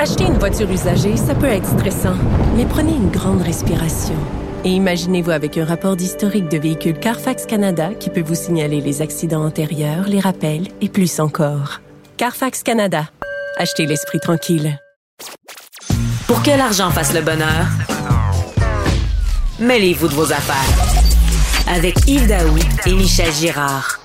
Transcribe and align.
Acheter 0.00 0.26
une 0.26 0.38
voiture 0.38 0.70
usagée, 0.70 1.16
ça 1.16 1.34
peut 1.34 1.46
être 1.46 1.66
stressant, 1.66 2.14
mais 2.56 2.64
prenez 2.64 2.92
une 2.92 3.10
grande 3.10 3.42
respiration. 3.42 4.14
Et 4.64 4.68
imaginez-vous 4.68 5.32
avec 5.32 5.58
un 5.58 5.64
rapport 5.64 5.96
d'historique 5.96 6.48
de 6.48 6.56
véhicule 6.56 6.96
Carfax 7.00 7.46
Canada 7.46 7.90
qui 7.98 8.08
peut 8.08 8.22
vous 8.22 8.36
signaler 8.36 8.80
les 8.80 9.02
accidents 9.02 9.44
antérieurs, 9.44 10.06
les 10.06 10.20
rappels 10.20 10.68
et 10.80 10.88
plus 10.88 11.18
encore. 11.18 11.80
Carfax 12.16 12.62
Canada. 12.62 13.08
Achetez 13.56 13.86
l'esprit 13.86 14.20
tranquille. 14.20 14.78
Pour 16.28 16.44
que 16.44 16.50
l'argent 16.50 16.90
fasse 16.90 17.12
le 17.12 17.20
bonheur, 17.20 17.66
mêlez-vous 19.58 20.06
de 20.06 20.14
vos 20.14 20.32
affaires. 20.32 21.74
Avec 21.74 22.06
Yves 22.06 22.28
Daou 22.28 22.56
et 22.86 22.92
Michel 22.94 23.32
Girard. 23.32 23.98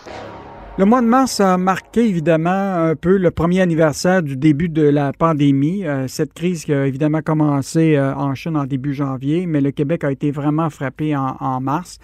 Le 0.76 0.86
mois 0.86 1.04
de 1.04 1.08
mars 1.08 1.40
a 1.40 1.56
marqué 1.60 2.10
évidemment 2.10 2.50
un 2.50 2.96
peu 2.96 3.18
le 3.18 3.30
premier 3.30 3.62
anniversaire 3.62 4.24
du 4.24 4.36
début 4.36 4.70
de 4.70 4.82
la 4.82 5.14
pandémie. 5.14 5.86
Euh, 5.86 6.08
cette 6.08 6.34
crise 6.34 6.66
qui 6.66 6.74
a 6.74 6.88
évidemment 6.88 7.22
commencé 7.22 7.96
euh, 7.96 8.16
en 8.16 8.34
Chine 8.34 8.58
en 8.58 8.66
début 8.66 8.96
janvier, 8.96 9.46
mais 9.46 9.62
le 9.62 9.70
Québec 9.70 10.04
a 10.04 10.12
été 10.12 10.32
vraiment 10.32 10.72
frappé 10.72 11.16
en, 11.16 11.62
mars. 11.62 12.00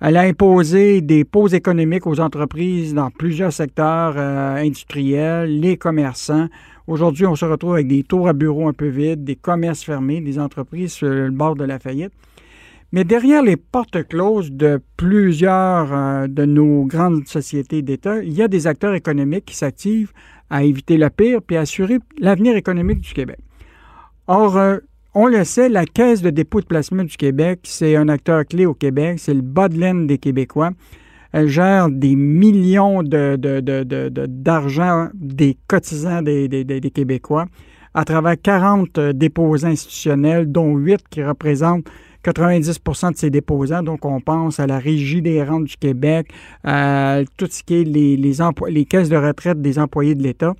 Elle 0.00 0.16
a 0.16 0.22
imposé 0.22 1.02
des 1.02 1.24
pauses 1.24 1.52
économiques 1.52 2.06
aux 2.06 2.18
entreprises 2.18 2.94
dans 2.94 3.10
plusieurs 3.10 3.52
secteurs 3.52 4.14
euh, 4.16 4.56
industriels, 4.56 5.60
les 5.60 5.76
commerçants. 5.76 6.48
Aujourd'hui, 6.86 7.26
on 7.26 7.36
se 7.36 7.44
retrouve 7.44 7.74
avec 7.74 7.88
des 7.88 8.02
tours 8.02 8.28
à 8.28 8.32
bureaux 8.32 8.66
un 8.66 8.72
peu 8.72 8.88
vides, 8.88 9.24
des 9.24 9.36
commerces 9.36 9.84
fermés, 9.84 10.22
des 10.22 10.38
entreprises 10.38 10.94
sur 10.94 11.08
le 11.08 11.30
bord 11.30 11.54
de 11.54 11.64
la 11.64 11.78
faillite. 11.78 12.12
Mais 12.92 13.04
derrière 13.04 13.42
les 13.42 13.56
portes 13.56 14.06
closes 14.08 14.52
de 14.52 14.80
plusieurs 14.96 15.92
euh, 15.92 16.26
de 16.28 16.44
nos 16.44 16.84
grandes 16.84 17.26
sociétés 17.26 17.82
d'État, 17.82 18.22
il 18.22 18.32
y 18.32 18.42
a 18.42 18.48
des 18.48 18.66
acteurs 18.66 18.94
économiques 18.94 19.46
qui 19.46 19.56
s'activent 19.56 20.12
à 20.50 20.62
éviter 20.62 20.96
le 20.96 21.10
pire 21.10 21.42
puis 21.42 21.56
à 21.56 21.62
assurer 21.62 21.98
l'avenir 22.18 22.56
économique 22.56 23.00
du 23.00 23.12
Québec. 23.12 23.38
Or, 24.28 24.56
euh, 24.56 24.78
on 25.14 25.26
le 25.26 25.44
sait, 25.44 25.68
la 25.68 25.86
Caisse 25.86 26.22
de 26.22 26.30
dépôt 26.30 26.60
de 26.60 26.66
placement 26.66 27.02
du 27.02 27.16
Québec, 27.16 27.60
c'est 27.64 27.96
un 27.96 28.08
acteur 28.08 28.44
clé 28.44 28.66
au 28.66 28.74
Québec, 28.74 29.18
c'est 29.18 29.34
le 29.34 29.40
bas 29.40 29.68
de 29.68 29.78
laine 29.78 30.06
des 30.06 30.18
Québécois. 30.18 30.70
Elle 31.32 31.48
gère 31.48 31.90
des 31.90 32.14
millions 32.16 33.02
d'argent 33.02 35.08
des 35.14 35.56
cotisants 35.66 36.22
des, 36.22 36.48
des, 36.48 36.90
Québécois 36.90 37.46
à 37.96 38.04
travers 38.04 38.36
40 38.40 38.98
euh, 38.98 39.12
déposants 39.14 39.68
institutionnels, 39.68 40.52
dont 40.52 40.76
8 40.76 41.08
qui 41.08 41.24
représentent 41.24 41.86
90 42.24 42.80
de 43.12 43.16
ses 43.16 43.30
déposants. 43.30 43.82
Donc, 43.82 44.04
on 44.04 44.20
pense 44.20 44.60
à 44.60 44.66
la 44.66 44.78
Régie 44.78 45.22
des 45.22 45.42
rentes 45.42 45.64
du 45.64 45.76
Québec, 45.78 46.28
à 46.62 47.20
tout 47.38 47.48
ce 47.50 47.62
qui 47.62 47.80
est 47.80 47.84
les, 47.84 48.84
caisses 48.84 49.08
de 49.08 49.16
retraite 49.16 49.62
des 49.62 49.78
employés 49.78 50.14
de 50.14 50.22
l'État. 50.22 50.52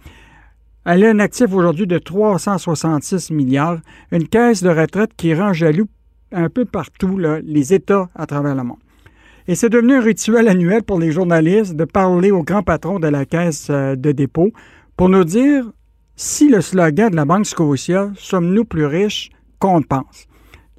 Elle 0.87 1.05
a 1.05 1.11
un 1.11 1.19
actif 1.19 1.53
aujourd'hui 1.53 1.87
de 1.87 1.99
366 1.99 3.31
milliards, 3.33 3.81
une 4.13 4.27
caisse 4.27 4.63
de 4.63 4.71
retraite 4.71 5.11
qui 5.17 5.35
rend 5.35 5.53
jaloux 5.53 5.89
un 6.33 6.49
peu 6.49 6.65
partout 6.65 7.19
les 7.19 7.75
États 7.75 8.09
à 8.15 8.25
travers 8.25 8.55
le 8.55 8.63
monde. 8.63 8.79
Et 9.47 9.55
c'est 9.57 9.69
devenu 9.69 9.95
un 9.95 10.01
rituel 10.01 10.49
annuel 10.49 10.85
pour 10.85 10.99
les 10.99 11.13
journalistes 11.13 11.77
de 11.77 11.85
parler 11.85 12.31
au 12.31 12.43
grand 12.43 12.63
patron 12.63 12.99
de 12.99 13.09
la 13.09 13.27
caisse 13.27 13.69
euh, 13.71 13.95
de 13.95 14.13
dépôt 14.13 14.53
pour 14.97 15.09
nous 15.09 15.25
dire 15.25 15.67
si 16.17 16.49
le 16.49 16.63
slogan 16.63 17.11
de 17.11 17.17
la 17.17 17.25
Banque 17.25 17.47
Scotia, 17.47 18.11
Sommes-nous 18.17 18.65
plus 18.65 18.87
riches 18.87 19.31
qu'on 19.59 19.83
pense? 19.83 20.27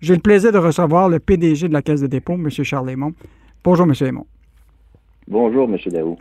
J'ai 0.01 0.15
le 0.15 0.21
plaisir 0.21 0.51
de 0.51 0.57
recevoir 0.57 1.09
le 1.09 1.19
PDG 1.19 1.67
de 1.67 1.73
la 1.73 1.81
Caisse 1.81 2.01
de 2.01 2.07
dépôt, 2.07 2.33
M. 2.33 2.49
Charles 2.49 2.89
Aymon. 2.89 3.13
Bonjour, 3.63 3.85
M. 3.85 3.93
Aymon. 4.01 4.25
Bonjour, 5.27 5.69
M. 5.69 5.77
Daou. 5.91 6.17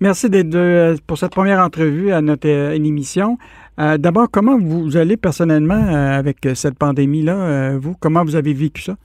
Merci 0.00 0.28
d'être 0.28 1.00
pour 1.06 1.18
cette 1.18 1.30
première 1.30 1.60
entrevue 1.60 2.10
à 2.10 2.20
notre 2.20 2.48
euh, 2.48 2.72
émission. 2.72 3.38
Euh, 3.78 3.98
d'abord, 3.98 4.28
comment 4.28 4.58
vous 4.58 4.96
allez 4.96 5.16
personnellement 5.16 5.74
euh, 5.74 6.18
avec 6.18 6.38
cette 6.54 6.76
pandémie-là, 6.76 7.76
vous? 7.78 7.94
Comment 8.00 8.24
vous 8.24 8.34
avez 8.34 8.52
vécu 8.52 8.82
ça? 8.82 8.96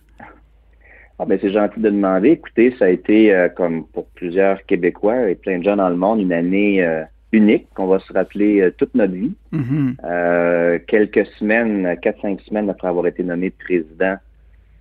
Ah 1.20 1.26
ben 1.26 1.38
c'est 1.42 1.52
gentil 1.52 1.80
de 1.80 1.90
demander. 1.90 2.30
Écoutez, 2.30 2.76
ça 2.80 2.86
a 2.86 2.90
été, 2.90 3.48
comme 3.56 3.86
pour 3.88 4.06
plusieurs 4.16 4.64
Québécois 4.66 5.30
et 5.30 5.36
plein 5.36 5.60
de 5.60 5.64
gens 5.64 5.76
dans 5.76 5.90
le 5.90 5.96
monde, 5.96 6.20
une 6.20 6.34
année 6.34 6.84
unique 7.32 7.68
qu'on 7.74 7.88
va 7.88 8.00
se 8.00 8.14
rappeler 8.14 8.62
euh, 8.62 8.72
toute 8.72 8.94
notre 8.96 9.14
vie. 9.14 9.34
Mm-hmm. 9.54 9.96
Euh, 10.04 10.80
quelques 10.88 11.26
semaines, 11.38 11.98
quatre, 12.02 12.22
cinq 12.22 12.40
semaines 12.42 12.70
après 12.70 12.88
avoir 12.88 13.08
été 13.08 13.24
nommé 13.24 13.50
président, 13.50 14.16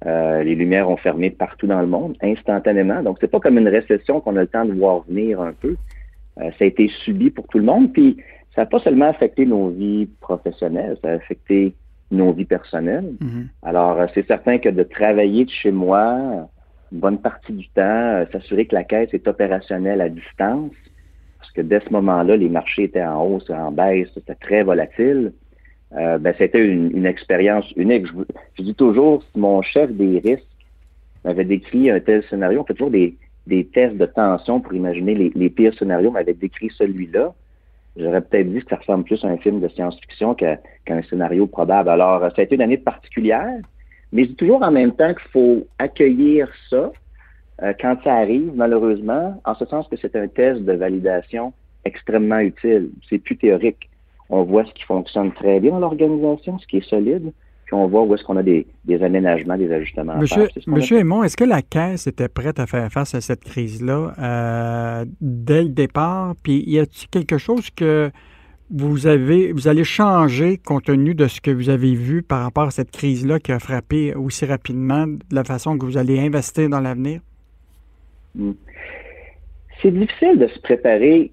euh, 0.07 0.43
les 0.43 0.55
lumières 0.55 0.89
ont 0.89 0.97
fermé 0.97 1.31
partout 1.31 1.67
dans 1.67 1.81
le 1.81 1.87
monde, 1.87 2.17
instantanément. 2.23 3.03
Donc, 3.03 3.19
c'est 3.21 3.31
pas 3.31 3.41
comme 3.41 3.59
une 3.59 3.69
récession 3.69 4.21
qu'on 4.21 4.37
a 4.37 4.43
le 4.43 4.47
temps 4.47 4.65
de 4.65 4.73
voir 4.73 5.05
venir 5.09 5.41
un 5.41 5.53
peu. 5.53 5.77
ça 6.37 6.51
a 6.61 6.65
été 6.65 6.89
subi 7.05 7.31
pour 7.31 7.49
tout 7.49 7.59
le 7.59 7.65
monde. 7.65 7.93
Puis, 7.93 8.19
ça 8.55 8.63
n'a 8.63 8.67
pas 8.67 8.78
seulement 8.78 9.09
affecté 9.09 9.47
nos 9.47 9.69
vies 9.71 10.07
professionnelles, 10.21 10.97
ça 11.03 11.11
a 11.11 11.15
affecté 11.15 11.75
nos 12.11 12.33
vies 12.33 12.45
personnelles. 12.45 13.15
Mm-hmm. 13.21 13.47
Alors, 13.63 13.99
c'est 14.15 14.27
certain 14.27 14.59
que 14.59 14.69
de 14.69 14.83
travailler 14.83 15.47
de 15.47 15.51
chez 15.51 15.73
moi, 15.73 16.49
une 16.93 17.01
bonne 17.01 17.19
partie 17.19 17.53
du 17.53 17.69
temps, 17.71 18.25
s'assurer 18.31 18.67
que 18.67 18.75
la 18.75 18.84
caisse 18.84 19.13
est 19.13 19.27
opérationnelle 19.27 20.01
à 20.01 20.09
distance, 20.09 20.73
que 21.56 21.62
dès 21.62 21.81
ce 21.81 21.91
moment-là, 21.91 22.37
les 22.37 22.49
marchés 22.49 22.84
étaient 22.84 23.03
en 23.03 23.25
hausse, 23.25 23.49
en 23.50 23.72
baisse, 23.72 24.09
c'était 24.15 24.34
très 24.34 24.62
volatile. 24.62 25.33
Euh, 25.97 26.19
ben, 26.19 26.34
c'était 26.37 26.65
une, 26.65 27.06
expérience 27.06 27.71
unique. 27.77 28.06
Je, 28.59 28.62
dis 28.62 28.75
toujours, 28.75 29.22
si 29.22 29.39
mon 29.39 29.62
chef 29.62 29.91
des 29.91 30.19
risques 30.19 30.45
m'avait 31.25 31.45
décrit 31.45 31.91
un 31.91 32.00
tel 32.00 32.22
scénario, 32.25 32.61
on 32.61 32.65
fait 32.65 32.75
toujours 32.75 32.91
des, 32.91 33.16
tests 33.72 33.97
de 33.97 34.06
tension 34.06 34.61
pour 34.61 34.75
imaginer 34.75 35.15
les, 35.34 35.50
pires 35.50 35.75
scénarios, 35.78 36.11
m'avait 36.11 36.34
décrit 36.34 36.71
celui-là. 36.77 37.33
J'aurais 37.97 38.21
peut-être 38.21 38.53
dit 38.53 38.61
que 38.61 38.69
ça 38.69 38.77
ressemble 38.77 39.05
plus 39.05 39.25
à 39.25 39.28
un 39.28 39.39
film 39.39 39.61
de 39.61 39.69
science-fiction 39.69 40.34
qu'à 40.34 40.59
un 40.89 41.03
scénario 41.05 41.47
probable. 41.47 41.89
Alors, 41.89 42.21
ça 42.21 42.43
a 42.43 42.43
été 42.43 42.56
une 42.56 42.62
année 42.62 42.77
particulière, 42.77 43.59
mais 44.12 44.25
je 44.25 44.28
dis 44.28 44.34
toujours 44.34 44.62
en 44.62 44.71
même 44.71 44.93
temps 44.93 45.15
qu'il 45.15 45.31
faut 45.31 45.66
accueillir 45.78 46.49
ça, 46.69 46.93
euh, 47.62 47.72
quand 47.81 47.97
ça 48.05 48.15
arrive, 48.15 48.53
malheureusement, 48.55 49.41
en 49.44 49.55
ce 49.55 49.65
sens 49.67 49.87
que 49.89 49.97
c'est 49.97 50.15
un 50.17 50.28
test 50.28 50.62
de 50.62 50.72
validation 50.72 51.53
extrêmement 51.84 52.39
utile. 52.41 52.91
C'est 53.09 53.19
plus 53.19 53.37
théorique. 53.37 53.89
On 54.28 54.43
voit 54.43 54.65
ce 54.65 54.72
qui 54.72 54.83
fonctionne 54.83 55.33
très 55.33 55.61
bien 55.61 55.71
dans 55.72 55.78
l'organisation, 55.78 56.59
ce 56.59 56.66
qui 56.66 56.78
est 56.78 56.89
solide, 56.89 57.33
puis 57.65 57.75
on 57.75 57.87
voit 57.87 58.03
où 58.03 58.15
est-ce 58.15 58.25
qu'on 58.25 58.37
a 58.37 58.43
des, 58.43 58.66
aménagements, 59.03 59.56
des 59.56 59.72
ajustements. 59.72 60.16
Monsieur, 60.16 60.47
faire. 60.47 60.62
Monsieur 60.66 60.99
Aymon, 60.99 61.22
est-ce 61.22 61.37
que 61.37 61.45
la 61.45 61.62
Caisse 61.62 62.06
était 62.06 62.28
prête 62.28 62.59
à 62.59 62.66
faire 62.66 62.91
face 62.91 63.15
à 63.15 63.21
cette 63.21 63.45
crise-là 63.45 64.15
euh, 64.19 65.05
dès 65.21 65.62
le 65.62 65.71
départ? 65.71 66.34
Puis 66.43 66.62
y 66.66 66.78
a-t-il 66.78 67.09
quelque 67.09 67.39
chose 67.39 67.71
que 67.71 68.11
vous 68.71 69.06
avez, 69.06 69.53
vous 69.53 69.69
allez 69.69 69.84
changer 69.84 70.59
compte 70.59 70.84
tenu 70.84 71.15
de 71.15 71.28
ce 71.28 71.41
que 71.41 71.53
vous 71.53 71.69
avez 71.71 71.95
vu 71.95 72.22
par 72.22 72.43
rapport 72.43 72.65
à 72.65 72.71
cette 72.71 72.91
crise-là 72.91 73.39
qui 73.39 73.53
a 73.53 73.61
frappé 73.61 74.15
aussi 74.15 74.45
rapidement, 74.45 75.06
de 75.06 75.19
la 75.31 75.45
façon 75.45 75.78
que 75.78 75.87
vous 75.87 75.99
allez 75.99 76.19
investir 76.19 76.69
dans 76.69 76.81
l'avenir? 76.81 77.21
Hmm. 78.37 78.53
C'est 79.83 79.91
difficile 79.91 80.39
de 80.39 80.47
se 80.47 80.59
préparer 80.61 81.33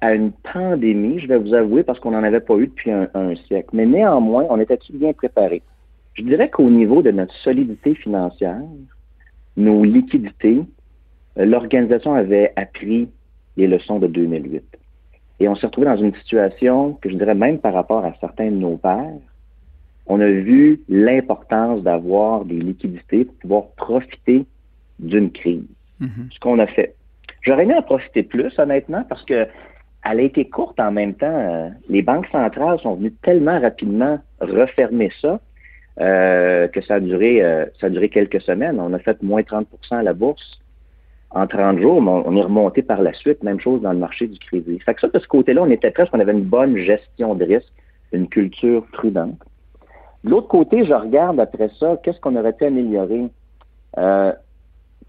à 0.00 0.14
une 0.14 0.32
pandémie, 0.32 1.18
je 1.18 1.26
vais 1.26 1.38
vous 1.38 1.54
avouer, 1.54 1.82
parce 1.82 1.98
qu'on 1.98 2.10
n'en 2.10 2.22
avait 2.22 2.40
pas 2.40 2.56
eu 2.56 2.66
depuis 2.66 2.90
un, 2.90 3.34
siècle. 3.46 3.70
Mais 3.72 3.86
néanmoins, 3.86 4.46
on 4.50 4.60
était 4.60 4.78
bien 4.92 5.12
préparé. 5.12 5.62
Je 6.14 6.22
dirais 6.22 6.50
qu'au 6.50 6.68
niveau 6.68 7.02
de 7.02 7.10
notre 7.10 7.34
solidité 7.36 7.94
financière, 7.94 8.60
nos 9.56 9.82
liquidités, 9.82 10.60
euh, 11.38 11.44
l'organisation 11.44 12.14
avait 12.14 12.52
appris 12.56 13.08
les 13.56 13.66
leçons 13.66 13.98
de 13.98 14.06
2008. 14.06 14.62
Et 15.40 15.48
on 15.48 15.54
s'est 15.54 15.66
retrouvé 15.66 15.86
dans 15.86 15.96
une 15.96 16.14
situation 16.14 16.94
que 17.00 17.08
je 17.08 17.16
dirais 17.16 17.34
même 17.34 17.58
par 17.58 17.74
rapport 17.74 18.04
à 18.04 18.12
certains 18.20 18.50
de 18.50 18.56
nos 18.56 18.76
pères, 18.76 19.18
on 20.06 20.20
a 20.20 20.28
vu 20.28 20.82
l'importance 20.88 21.82
d'avoir 21.82 22.44
des 22.44 22.58
liquidités 22.58 23.24
pour 23.24 23.34
pouvoir 23.36 23.62
profiter 23.76 24.44
d'une 24.98 25.30
crise. 25.30 25.64
Mhm. 26.04 26.28
ce 26.32 26.38
qu'on 26.40 26.58
a 26.58 26.66
fait. 26.66 26.94
J'aurais 27.42 27.64
aimé 27.64 27.74
en 27.74 27.82
profiter 27.82 28.22
plus, 28.22 28.58
honnêtement, 28.58 29.04
parce 29.08 29.24
que 29.24 29.46
elle 30.04 30.20
a 30.20 30.22
été 30.22 30.48
courte 30.48 30.78
en 30.80 30.92
même 30.92 31.14
temps. 31.14 31.26
Euh, 31.26 31.68
les 31.88 32.02
banques 32.02 32.26
centrales 32.30 32.78
sont 32.80 32.94
venues 32.94 33.14
tellement 33.22 33.58
rapidement 33.58 34.18
refermer 34.40 35.10
ça 35.20 35.40
euh, 36.00 36.68
que 36.68 36.80
ça 36.82 36.96
a 36.96 37.00
duré 37.00 37.42
euh, 37.42 37.66
ça 37.80 37.86
a 37.86 37.90
duré 37.90 38.08
quelques 38.08 38.40
semaines. 38.42 38.78
On 38.80 38.92
a 38.92 38.98
fait 38.98 39.22
moins 39.22 39.42
30% 39.42 39.64
à 39.92 40.02
la 40.02 40.12
bourse 40.12 40.60
en 41.30 41.46
30 41.46 41.80
jours, 41.80 42.02
mais 42.02 42.10
on, 42.10 42.36
est 42.36 42.42
remonté 42.42 42.82
par 42.82 43.00
la 43.00 43.12
suite. 43.12 43.42
Même 43.42 43.60
chose 43.60 43.80
dans 43.80 43.92
le 43.92 43.98
marché 43.98 44.26
du 44.26 44.38
crédit. 44.38 44.78
Fait 44.80 44.94
que 44.94 45.00
ça, 45.00 45.08
de 45.08 45.18
ce 45.18 45.26
côté-là, 45.26 45.62
on 45.62 45.70
était 45.70 45.90
presque, 45.90 46.12
on 46.14 46.20
avait 46.20 46.32
une 46.32 46.44
bonne 46.44 46.76
gestion 46.76 47.34
de 47.34 47.44
risque, 47.44 47.72
une 48.12 48.28
culture 48.28 48.84
prudente. 48.92 49.38
De 50.22 50.30
l'autre 50.30 50.48
côté, 50.48 50.84
je 50.84 50.92
regarde 50.92 51.40
après 51.40 51.70
ça, 51.78 51.98
qu'est-ce 52.02 52.20
qu'on 52.20 52.36
aurait 52.36 52.52
pu 52.52 52.64
améliorer? 52.64 53.24
Euh, 53.98 54.32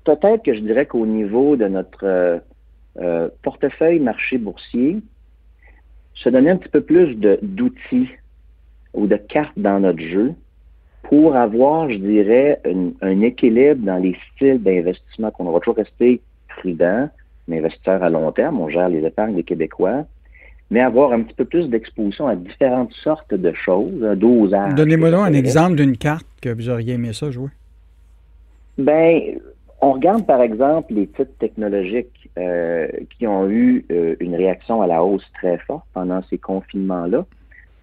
peut-être 0.06 0.44
que 0.44 0.54
je 0.54 0.62
dirais 0.62 0.86
qu'au 0.86 1.06
niveau 1.06 1.58
de 1.58 1.68
notre 1.68 2.42
euh, 3.02 3.30
portefeuille 3.44 4.00
marché 4.00 4.38
boursier, 4.38 5.00
se 6.14 6.30
donner 6.30 6.52
un 6.52 6.58
petit 6.58 6.70
peu 6.70 6.82
plus 6.82 7.16
d'outils 7.16 8.10
ou 8.94 9.08
de 9.08 9.18
cartes 9.18 9.58
dans 9.58 9.82
notre 9.82 10.00
jeu 10.00 10.34
pour 11.04 11.36
avoir, 11.36 11.90
je 11.90 11.98
dirais, 11.98 12.62
un, 13.02 13.22
équilibre 13.22 13.86
dans 13.86 13.98
les 13.98 14.16
styles 14.34 14.64
d'investissement 14.64 15.30
qu'on 15.32 15.52
va 15.52 15.60
toujours 15.60 15.76
rester 15.76 16.22
prudent, 16.48 17.10
un 17.50 17.58
investisseur 17.58 18.02
à 18.02 18.10
long 18.10 18.32
terme, 18.32 18.60
on 18.60 18.70
gère 18.70 18.90
les 18.90 19.06
épargnes 19.06 19.36
des 19.36 19.44
Québécois, 19.44 20.06
mais 20.72 20.82
avoir 20.82 21.12
un 21.12 21.22
petit 21.22 21.36
peu 21.36 21.46
plus 21.46 21.70
d'exposition 21.70 22.28
à 22.28 22.36
différentes 22.36 22.94
sortes 22.94 23.34
de 23.34 23.54
choses, 23.54 24.04
un 24.04 24.16
dosage. 24.16 24.74
Donnez-moi 24.74 25.12
donc 25.12 25.28
un 25.28 25.34
exemple 25.34 25.76
d'une 25.76 25.98
carte 25.98 26.26
que 26.42 26.50
vous 26.50 26.70
auriez 26.70 26.94
aimé 26.94 27.14
ça 27.14 27.30
jouer. 27.30 27.50
Ben, 28.78 29.40
on 29.82 29.94
regarde 29.94 30.26
par 30.26 30.42
exemple 30.42 30.94
les 30.94 31.08
titres 31.08 31.38
technologiques 31.40 32.30
euh, 32.38 32.88
qui 33.18 33.28
ont 33.28 33.50
eu 33.50 33.86
euh, 33.92 34.16
une 34.20 34.36
réaction 34.36 34.82
à 34.82 34.88
la 34.88 35.04
hausse 35.04 35.26
très 35.34 35.58
forte 35.60 35.86
pendant 35.94 36.22
ces 36.30 36.38
confinements-là. 36.38 37.26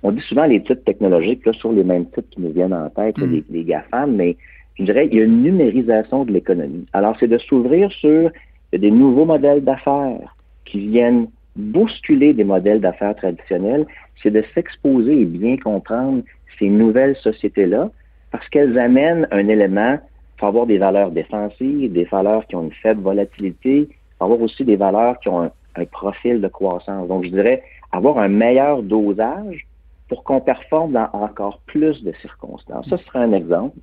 On 0.02 0.10
dit 0.10 0.20
souvent 0.22 0.46
les 0.46 0.60
titres 0.62 0.84
technologiques 0.84 1.46
là, 1.46 1.52
sur 1.52 1.72
les 1.72 1.84
mêmes 1.84 2.06
titres 2.06 2.28
qui 2.30 2.40
nous 2.40 2.52
viennent 2.52 2.74
en 2.74 2.88
tête, 2.90 3.18
mm. 3.18 3.30
les, 3.30 3.44
les 3.50 3.64
GAFAM, 3.64 4.16
mais 4.16 4.36
je 4.78 4.84
dirais 4.84 5.06
il 5.10 5.18
y 5.18 5.20
a 5.20 5.24
une 5.24 5.42
numérisation 5.42 6.24
de 6.24 6.32
l'économie. 6.32 6.86
Alors, 6.92 7.16
c'est 7.20 7.28
de 7.28 7.38
s'ouvrir 7.38 7.90
sur 7.92 8.30
des 8.72 8.90
nouveaux 8.90 9.26
modèles 9.26 9.62
d'affaires 9.62 10.34
qui 10.64 10.88
viennent 10.88 11.28
bousculer 11.56 12.32
des 12.32 12.44
modèles 12.44 12.80
d'affaires 12.80 13.14
traditionnels, 13.16 13.86
c'est 14.22 14.30
de 14.30 14.42
s'exposer 14.54 15.20
et 15.20 15.24
bien 15.24 15.56
comprendre 15.56 16.22
ces 16.58 16.68
nouvelles 16.68 17.16
sociétés-là 17.16 17.90
parce 18.30 18.48
qu'elles 18.48 18.78
amènent 18.78 19.28
un 19.30 19.48
élément, 19.48 19.98
faut 20.42 20.48
avoir 20.48 20.66
des 20.66 20.78
valeurs 20.78 21.12
défensives, 21.12 21.92
des 21.92 22.04
valeurs 22.04 22.44
qui 22.46 22.56
ont 22.56 22.64
une 22.64 22.72
faible 22.82 23.00
volatilité, 23.00 23.88
il 23.88 23.94
faut 24.18 24.24
avoir 24.24 24.40
aussi 24.40 24.64
des 24.64 24.76
valeurs 24.76 25.20
qui 25.20 25.28
ont 25.28 25.42
un, 25.42 25.50
un 25.76 25.84
profil 25.84 26.40
de 26.40 26.48
croissance. 26.48 27.06
Donc, 27.06 27.24
je 27.24 27.30
dirais 27.30 27.62
avoir 27.92 28.18
un 28.18 28.28
meilleur 28.28 28.82
dosage 28.82 29.66
pour 30.08 30.24
qu'on 30.24 30.40
performe 30.40 30.92
dans 30.92 31.08
encore 31.12 31.60
plus 31.66 32.02
de 32.02 32.12
circonstances. 32.20 32.88
Ça, 32.88 32.98
ce 32.98 33.04
serait 33.04 33.20
un 33.20 33.32
exemple. 33.32 33.76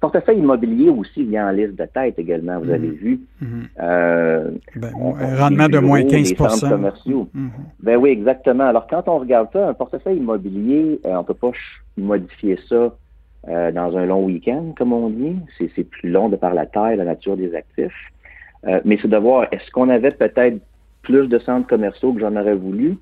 Portefeuille 0.00 0.38
immobilier 0.38 0.88
aussi 0.88 1.24
vient 1.24 1.48
en 1.48 1.52
liste 1.52 1.76
de 1.76 1.84
tête 1.84 2.18
également, 2.18 2.58
vous 2.58 2.70
avez 2.70 2.88
mhm. 2.88 2.94
vu. 2.94 3.20
Euh, 3.80 4.50
ben, 4.74 4.90
un 4.94 5.36
rendement 5.36 5.68
de 5.68 5.78
moins 5.78 6.02
15 6.02 6.32
commerciaux. 6.60 7.28
Mhm. 7.34 7.50
Ben 7.80 7.96
oui, 7.96 8.10
exactement. 8.10 8.64
Alors, 8.64 8.86
quand 8.88 9.08
on 9.08 9.18
regarde 9.18 9.48
ça, 9.52 9.68
un 9.68 9.74
portefeuille 9.74 10.16
immobilier, 10.16 11.00
euh, 11.04 11.14
on 11.14 11.18
ne 11.18 11.24
peut 11.24 11.34
pas 11.34 11.52
modifier 11.96 12.58
ça 12.68 12.94
euh, 13.48 13.72
dans 13.72 13.96
un 13.96 14.06
long 14.06 14.24
week-end, 14.24 14.74
comme 14.76 14.92
on 14.92 15.08
dit. 15.10 15.36
C'est 15.58 15.84
plus 15.84 16.10
long 16.10 16.28
de 16.28 16.36
par 16.36 16.54
la 16.54 16.66
taille, 16.66 16.96
la 16.96 17.04
nature 17.04 17.36
des 17.36 17.54
actifs. 17.54 18.12
mais 18.84 18.98
c'est 19.00 19.08
de 19.08 19.16
voir, 19.16 19.46
est-ce 19.52 19.70
qu'on 19.70 19.88
avait 19.88 20.10
peut-être 20.10 20.58
plus 21.02 21.28
de 21.28 21.38
centres 21.38 21.66
commerciaux 21.66 22.12
que 22.12 22.20
j'en 22.20 22.36
aurais 22.36 22.54
voulu? 22.54 22.98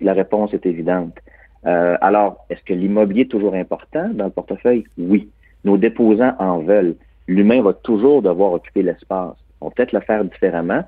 La 0.00 0.12
réponse 0.12 0.52
est 0.52 0.66
évidente. 0.66 1.18
alors, 1.64 2.44
est-ce 2.50 2.62
que 2.64 2.74
l'immobilier 2.74 3.22
est 3.22 3.30
toujours 3.30 3.54
important 3.54 4.10
dans 4.12 4.26
le 4.26 4.30
portefeuille? 4.30 4.84
Oui. 4.98 5.30
Nos 5.64 5.76
déposants 5.76 6.34
en 6.38 6.58
veulent. 6.60 6.94
L'humain 7.26 7.62
va 7.62 7.72
toujours 7.72 8.22
devoir 8.22 8.52
occuper 8.52 8.82
l'espace. 8.82 9.36
On 9.60 9.68
va 9.68 9.72
peut-être 9.74 9.92
le 9.92 10.00
faire 10.00 10.24
différemment. 10.24 10.84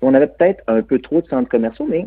On 0.00 0.14
avait 0.14 0.28
peut-être 0.28 0.62
un 0.68 0.82
peu 0.82 0.98
trop 0.98 1.20
de 1.20 1.26
centres 1.26 1.48
commerciaux, 1.48 1.86
mais 1.88 2.06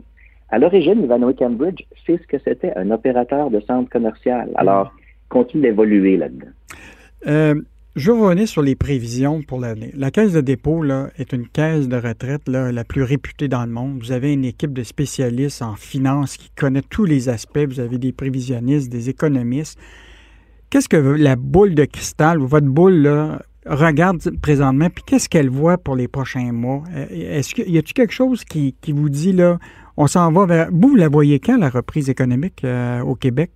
à 0.50 0.59
l'origine, 0.59 1.03
Ivanhoe 1.03 1.33
Cambridge, 1.33 1.83
c'est 2.06 2.18
ce 2.21 2.27
que 2.27 2.38
c'était, 2.39 2.75
un 2.75 2.91
opérateur 2.91 3.50
de 3.50 3.59
centre 3.62 3.89
commercial. 3.89 4.50
Alors, 4.56 4.94
continue 5.30 5.63
d'évoluer 5.63 6.18
là-dedans. 6.18 6.48
Euh, 7.27 7.56
je 7.95 8.12
vais 8.12 8.19
revenir 8.19 8.48
sur 8.48 8.62
les 8.62 8.75
prévisions 8.75 9.42
pour 9.42 9.60
l'année. 9.60 9.92
La 9.95 10.12
caisse 10.12 10.33
de 10.33 10.42
dépôt 10.42 10.83
là, 10.83 11.10
est 11.18 11.31
une 11.31 11.48
caisse 11.48 11.88
de 11.88 11.95
retraite 11.95 12.48
là, 12.48 12.72
la 12.72 12.83
plus 12.83 13.04
réputée 13.04 13.48
dans 13.48 13.66
le 13.66 13.72
monde. 13.72 14.00
Vous 14.00 14.12
avez 14.12 14.33
une 14.33 14.44
équipe 14.44 14.74
de 14.74 14.83
spécialistes 14.83 15.62
en 15.62 15.75
finance 15.75 16.36
qui 16.36 16.50
connaît 16.50 16.81
tous 16.81 17.06
les 17.06 17.30
aspects. 17.30 17.66
Vous 17.66 17.80
avez 17.80 17.98
des 17.98 18.12
prévisionnistes, 18.12 18.89
des 18.92 19.10
économistes. 19.10 19.80
Qu'est-ce 20.69 20.89
que 20.89 20.98
la 20.98 21.38
boule 21.38 21.74
de 21.74 21.86
cristal 21.86 22.42
ou 22.42 22.48
votre 22.48 22.68
boule 22.68 22.95
là, 22.95 23.42
regarde 23.66 24.19
présentement, 24.42 24.89
puis 24.89 25.04
qu'est-ce 25.06 25.30
qu'elle 25.30 25.50
voit 25.50 25.77
pour 25.77 25.95
les 25.95 26.07
prochains 26.07 26.51
mois? 26.51 26.83
Euh, 26.94 27.06
est-ce 27.10 27.56
qu'il 27.56 27.72
y 27.72 27.77
a-t-il 27.77 27.94
quelque 27.94 28.13
chose 28.13 28.44
qui, 28.44 28.75
vous 28.89 29.10
dit 29.10 29.31
là, 29.31 29.57
on 29.98 30.07
s'en 30.07 30.31
va 30.31 30.45
vers. 30.45 30.69
Vous, 30.72 30.95
la 30.95 31.07
voyez 31.07 31.39
quand, 31.39 31.57
la 31.57 31.69
reprise 31.69 32.10
économique 32.10 32.63
euh, 32.63 33.01
au 33.01 33.16
Québec? 33.16 33.51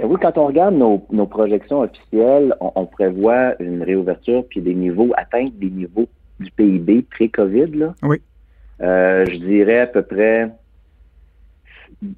Oui, 0.00 0.16
quand 0.20 0.38
on 0.38 0.46
regarde 0.46 0.74
nos, 0.74 1.26
projections 1.26 1.80
officielles, 1.80 2.54
on, 2.60 2.86
prévoit 2.86 3.60
une 3.60 3.82
réouverture 3.82 4.44
puis 4.48 4.60
des 4.60 4.74
niveaux, 4.74 5.10
atteindre 5.16 5.52
des 5.54 5.70
niveaux 5.70 6.08
du 6.38 6.50
PIB 6.52 7.02
pré-COVID. 7.10 7.92
Oui. 8.04 8.20
Euh, 8.80 9.26
je 9.26 9.36
dirais 9.38 9.80
à 9.80 9.86
peu 9.86 10.02
près 10.02 10.50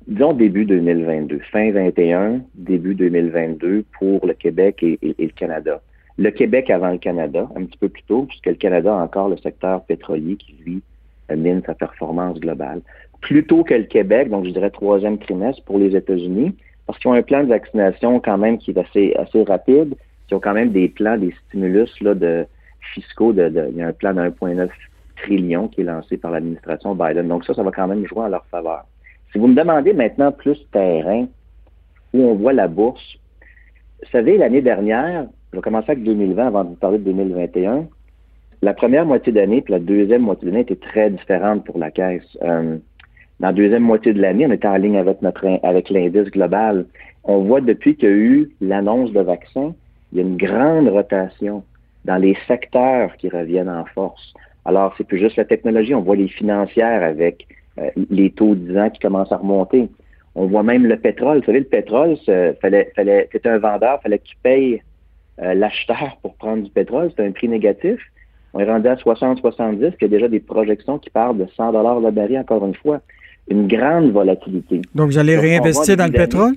disons 0.06 0.34
début 0.34 0.64
2022, 0.64 1.40
fin 1.50 1.70
21, 1.72 2.42
début 2.54 2.94
2022 2.94 3.84
pour 3.98 4.26
le 4.26 4.34
Québec 4.34 4.82
et, 4.82 4.98
le 5.02 5.28
Canada. 5.28 5.80
Le 6.18 6.30
Québec 6.30 6.68
avant 6.68 6.90
le 6.90 6.98
Canada, 6.98 7.48
un 7.56 7.64
petit 7.64 7.78
peu 7.78 7.88
plus 7.88 8.02
tôt, 8.02 8.26
puisque 8.28 8.46
le 8.46 8.54
Canada 8.54 8.92
a 8.92 9.02
encore 9.02 9.30
le 9.30 9.38
secteur 9.38 9.82
pétrolier 9.84 10.36
qui, 10.36 10.54
lui, 10.64 10.82
mine 11.34 11.62
sa 11.64 11.74
performance 11.74 12.38
globale. 12.38 12.82
Plus 13.22 13.46
tôt 13.46 13.64
que 13.64 13.74
le 13.74 13.84
Québec, 13.84 14.28
donc 14.28 14.44
je 14.44 14.50
dirais 14.50 14.70
troisième 14.70 15.18
trimestre 15.18 15.62
pour 15.64 15.78
les 15.78 15.96
États-Unis, 15.96 16.54
parce 16.86 16.98
qu'ils 16.98 17.10
ont 17.10 17.14
un 17.14 17.22
plan 17.22 17.42
de 17.42 17.48
vaccination 17.48 18.20
quand 18.20 18.38
même 18.38 18.58
qui 18.58 18.70
est 18.72 18.78
assez, 18.78 19.14
assez 19.14 19.42
rapide. 19.44 19.94
Ils 20.30 20.34
ont 20.34 20.40
quand 20.40 20.54
même 20.54 20.70
des 20.70 20.88
plans, 20.88 21.16
des 21.16 21.34
stimulus 21.46 21.90
là, 22.00 22.14
de 22.14 22.46
fiscaux. 22.94 23.32
De, 23.32 23.68
il 23.70 23.76
y 23.76 23.82
a 23.82 23.88
un 23.88 23.92
plan 23.92 24.14
de 24.14 24.20
1,9 24.20 24.68
trillion 25.16 25.68
qui 25.68 25.82
est 25.82 25.84
lancé 25.84 26.16
par 26.16 26.30
l'administration 26.30 26.94
Biden. 26.94 27.28
Donc 27.28 27.44
ça, 27.44 27.54
ça 27.54 27.62
va 27.62 27.70
quand 27.70 27.88
même 27.88 28.06
jouer 28.06 28.22
en 28.22 28.28
leur 28.28 28.44
faveur. 28.46 28.84
Si 29.32 29.38
vous 29.38 29.46
me 29.46 29.54
demandez 29.54 29.92
maintenant 29.92 30.32
plus 30.32 30.58
terrain, 30.72 31.26
où 32.12 32.22
on 32.22 32.34
voit 32.34 32.52
la 32.52 32.68
bourse, 32.68 33.16
vous 34.02 34.10
savez, 34.10 34.36
l'année 34.38 34.62
dernière, 34.62 35.26
je 35.52 35.58
vais 35.58 35.62
commencer 35.62 35.92
avec 35.92 36.04
2020 36.04 36.46
avant 36.46 36.64
de 36.64 36.70
vous 36.70 36.76
parler 36.76 36.98
de 36.98 37.04
2021. 37.04 37.86
La 38.62 38.74
première 38.74 39.06
moitié 39.06 39.32
d'année 39.32 39.62
puis 39.62 39.72
la 39.72 39.78
deuxième 39.78 40.22
moitié 40.22 40.46
d'année 40.46 40.62
était 40.62 40.76
très 40.76 41.10
différente 41.10 41.64
pour 41.64 41.78
la 41.78 41.90
caisse. 41.90 42.38
Euh, 42.42 42.78
dans 43.40 43.48
la 43.48 43.52
deuxième 43.54 43.82
moitié 43.82 44.12
de 44.12 44.20
l'année, 44.20 44.46
on 44.46 44.52
était 44.52 44.68
en 44.68 44.76
ligne 44.76 44.98
avec 44.98 45.22
notre 45.22 45.46
avec 45.62 45.88
l'indice 45.88 46.30
global. 46.30 46.84
On 47.24 47.38
voit 47.42 47.62
depuis 47.62 47.96
qu'il 47.96 48.08
y 48.08 48.12
a 48.12 48.14
eu 48.14 48.50
l'annonce 48.60 49.12
de 49.12 49.20
vaccins, 49.20 49.74
il 50.12 50.18
y 50.18 50.20
a 50.20 50.24
une 50.24 50.36
grande 50.36 50.88
rotation 50.88 51.64
dans 52.04 52.16
les 52.16 52.36
secteurs 52.46 53.16
qui 53.16 53.30
reviennent 53.30 53.68
en 53.68 53.86
force. 53.86 54.34
Alors, 54.66 54.94
c'est 54.96 55.04
plus 55.04 55.18
juste 55.18 55.36
la 55.36 55.46
technologie, 55.46 55.94
on 55.94 56.02
voit 56.02 56.16
les 56.16 56.28
financières 56.28 57.02
avec 57.02 57.46
euh, 57.78 57.90
les 58.10 58.30
taux 58.30 58.54
10 58.54 58.78
ans 58.78 58.90
qui 58.90 59.00
commencent 59.00 59.32
à 59.32 59.38
remonter. 59.38 59.88
On 60.34 60.46
voit 60.46 60.62
même 60.62 60.86
le 60.86 60.98
pétrole. 60.98 61.38
Vous 61.38 61.46
savez, 61.46 61.60
le 61.60 61.64
pétrole, 61.64 62.16
fallait, 62.60 62.92
fallait, 62.94 63.28
c'était 63.32 63.48
un 63.48 63.58
vendeur, 63.58 64.00
fallait 64.02 64.18
qu'il 64.18 64.36
paye 64.42 64.82
euh, 65.40 65.54
l'acheteur 65.54 66.18
pour 66.22 66.34
prendre 66.34 66.62
du 66.62 66.70
pétrole. 66.70 67.08
C'était 67.10 67.26
un 67.26 67.32
prix 67.32 67.48
négatif. 67.48 68.00
On 68.52 68.60
est 68.60 68.64
rendu 68.64 68.88
à 68.88 68.96
60-70, 68.96 69.76
il 69.78 70.02
y 70.02 70.04
a 70.04 70.08
déjà 70.08 70.28
des 70.28 70.40
projections 70.40 70.98
qui 70.98 71.08
parlent 71.08 71.38
de 71.38 71.46
100 71.56 71.72
dollars 71.72 72.00
le 72.00 72.10
baril, 72.10 72.38
encore 72.38 72.66
une 72.66 72.74
fois. 72.74 73.00
Une 73.50 73.66
grande 73.66 74.10
volatilité. 74.12 74.80
Donc, 74.94 75.10
vous 75.10 75.18
allez 75.18 75.36
réinvestir 75.36 75.96
dans 75.96 76.06
le 76.06 76.12
pétrole? 76.12 76.54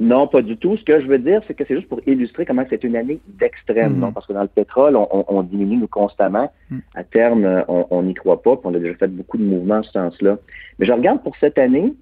Non, 0.00 0.26
pas 0.26 0.40
du 0.40 0.56
tout. 0.56 0.78
Ce 0.78 0.82
que 0.82 0.98
je 0.98 1.06
veux 1.06 1.18
dire, 1.18 1.42
c'est 1.46 1.52
que 1.52 1.62
c'est 1.68 1.76
juste 1.76 1.88
pour 1.88 2.00
illustrer 2.06 2.46
comment 2.46 2.64
c'est 2.70 2.82
une 2.84 2.96
année 2.96 3.20
d'extrême. 3.38 3.96
Mm. 3.96 4.00
Non, 4.00 4.12
parce 4.12 4.26
que 4.26 4.32
dans 4.32 4.42
le 4.42 4.48
pétrole, 4.48 4.96
on, 4.96 5.42
diminue 5.42 5.76
nous 5.76 5.88
constamment. 5.88 6.50
Mm. 6.70 6.78
À 6.94 7.04
terme, 7.04 7.64
on 7.68 8.02
n'y 8.02 8.14
croit 8.14 8.42
pas. 8.42 8.56
Puis 8.56 8.64
on 8.64 8.74
a 8.74 8.78
déjà 8.78 8.94
fait 8.94 9.08
beaucoup 9.08 9.36
de 9.36 9.44
mouvements 9.44 9.76
en 9.76 9.82
ce 9.82 9.92
sens-là. 9.92 10.38
Mais 10.78 10.86
je 10.86 10.92
regarde 10.92 11.22
pour 11.22 11.36
cette 11.36 11.58
année, 11.58 11.92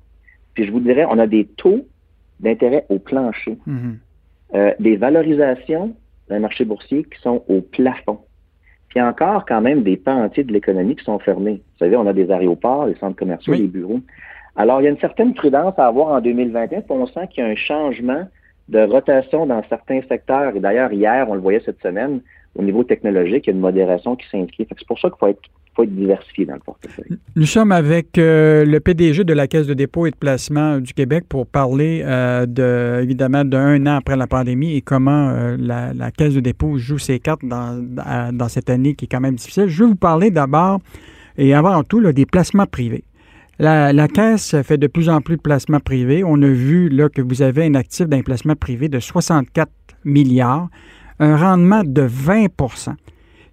puis 0.54 0.64
je 0.64 0.70
vous 0.70 0.78
dirais, 0.78 1.06
on 1.10 1.18
a 1.18 1.26
des 1.26 1.44
taux 1.44 1.86
d'intérêt 2.38 2.86
au 2.88 3.00
plancher, 3.00 3.58
mm-hmm. 3.66 3.94
euh, 4.54 4.72
des 4.78 4.96
valorisations 4.96 5.96
d'un 6.28 6.38
marché 6.38 6.64
boursier 6.64 7.02
qui 7.02 7.20
sont 7.20 7.42
au 7.48 7.60
plafond. 7.60 8.20
Puis 8.88 9.00
encore 9.00 9.44
quand 9.46 9.60
même 9.60 9.82
des 9.82 9.96
pans 9.96 10.24
entiers 10.24 10.44
de 10.44 10.52
l'économie 10.52 10.96
qui 10.96 11.04
sont 11.04 11.18
fermés. 11.18 11.60
Vous 11.72 11.78
savez, 11.78 11.96
on 11.96 12.06
a 12.06 12.12
des 12.12 12.30
aéroports, 12.30 12.86
des 12.86 12.94
centres 12.96 13.16
commerciaux, 13.16 13.54
des 13.54 13.66
bureaux. 13.66 14.00
Alors, 14.56 14.80
il 14.80 14.84
y 14.84 14.86
a 14.88 14.90
une 14.90 14.98
certaine 14.98 15.34
prudence 15.34 15.78
à 15.78 15.86
avoir 15.86 16.08
en 16.08 16.20
2021, 16.20 16.80
puis 16.80 16.90
on 16.90 17.06
sent 17.06 17.28
qu'il 17.30 17.44
y 17.44 17.46
a 17.46 17.50
un 17.50 17.54
changement 17.54 18.26
de 18.68 18.80
rotation 18.80 19.46
dans 19.46 19.62
certains 19.68 20.00
secteurs. 20.08 20.56
Et 20.56 20.60
d'ailleurs, 20.60 20.92
hier, 20.92 21.26
on 21.28 21.34
le 21.34 21.40
voyait 21.40 21.62
cette 21.64 21.80
semaine, 21.80 22.20
au 22.56 22.62
niveau 22.62 22.82
technologique, 22.82 23.46
il 23.46 23.50
y 23.50 23.52
a 23.52 23.54
une 23.54 23.60
modération 23.60 24.16
qui 24.16 24.28
s'inscrit. 24.28 24.66
C'est 24.68 24.86
pour 24.86 24.98
ça 24.98 25.10
qu'il 25.10 25.18
faut 25.18 25.28
être, 25.28 25.40
dans 25.86 26.54
le 26.54 26.60
portefeuille. 26.60 27.18
Nous 27.36 27.46
sommes 27.46 27.72
avec 27.72 28.18
euh, 28.18 28.64
le 28.64 28.80
PDG 28.80 29.24
de 29.24 29.32
la 29.32 29.46
Caisse 29.46 29.66
de 29.66 29.74
dépôt 29.74 30.06
et 30.06 30.10
de 30.10 30.16
placement 30.16 30.78
du 30.78 30.92
Québec 30.92 31.24
pour 31.28 31.46
parler 31.46 32.02
euh, 32.04 32.46
de, 32.46 33.02
évidemment 33.02 33.44
d'un 33.44 33.86
an 33.86 33.96
après 33.96 34.16
la 34.16 34.26
pandémie 34.26 34.74
et 34.74 34.82
comment 34.82 35.30
euh, 35.30 35.56
la, 35.58 36.10
Caisse 36.10 36.34
de 36.34 36.40
dépôt 36.40 36.78
joue 36.78 36.98
ses 36.98 37.20
cartes 37.20 37.44
dans, 37.44 38.48
cette 38.48 38.70
année 38.70 38.94
qui 38.94 39.04
est 39.04 39.08
quand 39.08 39.20
même 39.20 39.36
difficile. 39.36 39.68
Je 39.68 39.84
vais 39.84 39.90
vous 39.90 39.96
parler 39.96 40.30
d'abord 40.30 40.80
et 41.36 41.54
avant 41.54 41.82
tout 41.84 42.00
des 42.12 42.26
placements 42.26 42.66
privés. 42.66 43.04
La, 43.60 44.08
Caisse 44.08 44.60
fait 44.62 44.78
de 44.78 44.86
plus 44.86 45.08
en 45.08 45.20
plus 45.20 45.36
de 45.36 45.42
placements 45.42 45.80
privés. 45.80 46.22
On 46.24 46.40
a 46.42 46.48
vu 46.48 46.88
là, 46.88 47.08
que 47.08 47.22
vous 47.22 47.42
avez 47.42 47.66
un 47.66 47.74
actif 47.74 48.06
d'un 48.06 48.22
placement 48.22 48.54
privé 48.54 48.88
de 48.88 49.00
64 49.00 49.68
milliards, 50.04 50.68
un 51.18 51.36
rendement 51.36 51.82
de 51.84 52.02
20 52.02 52.46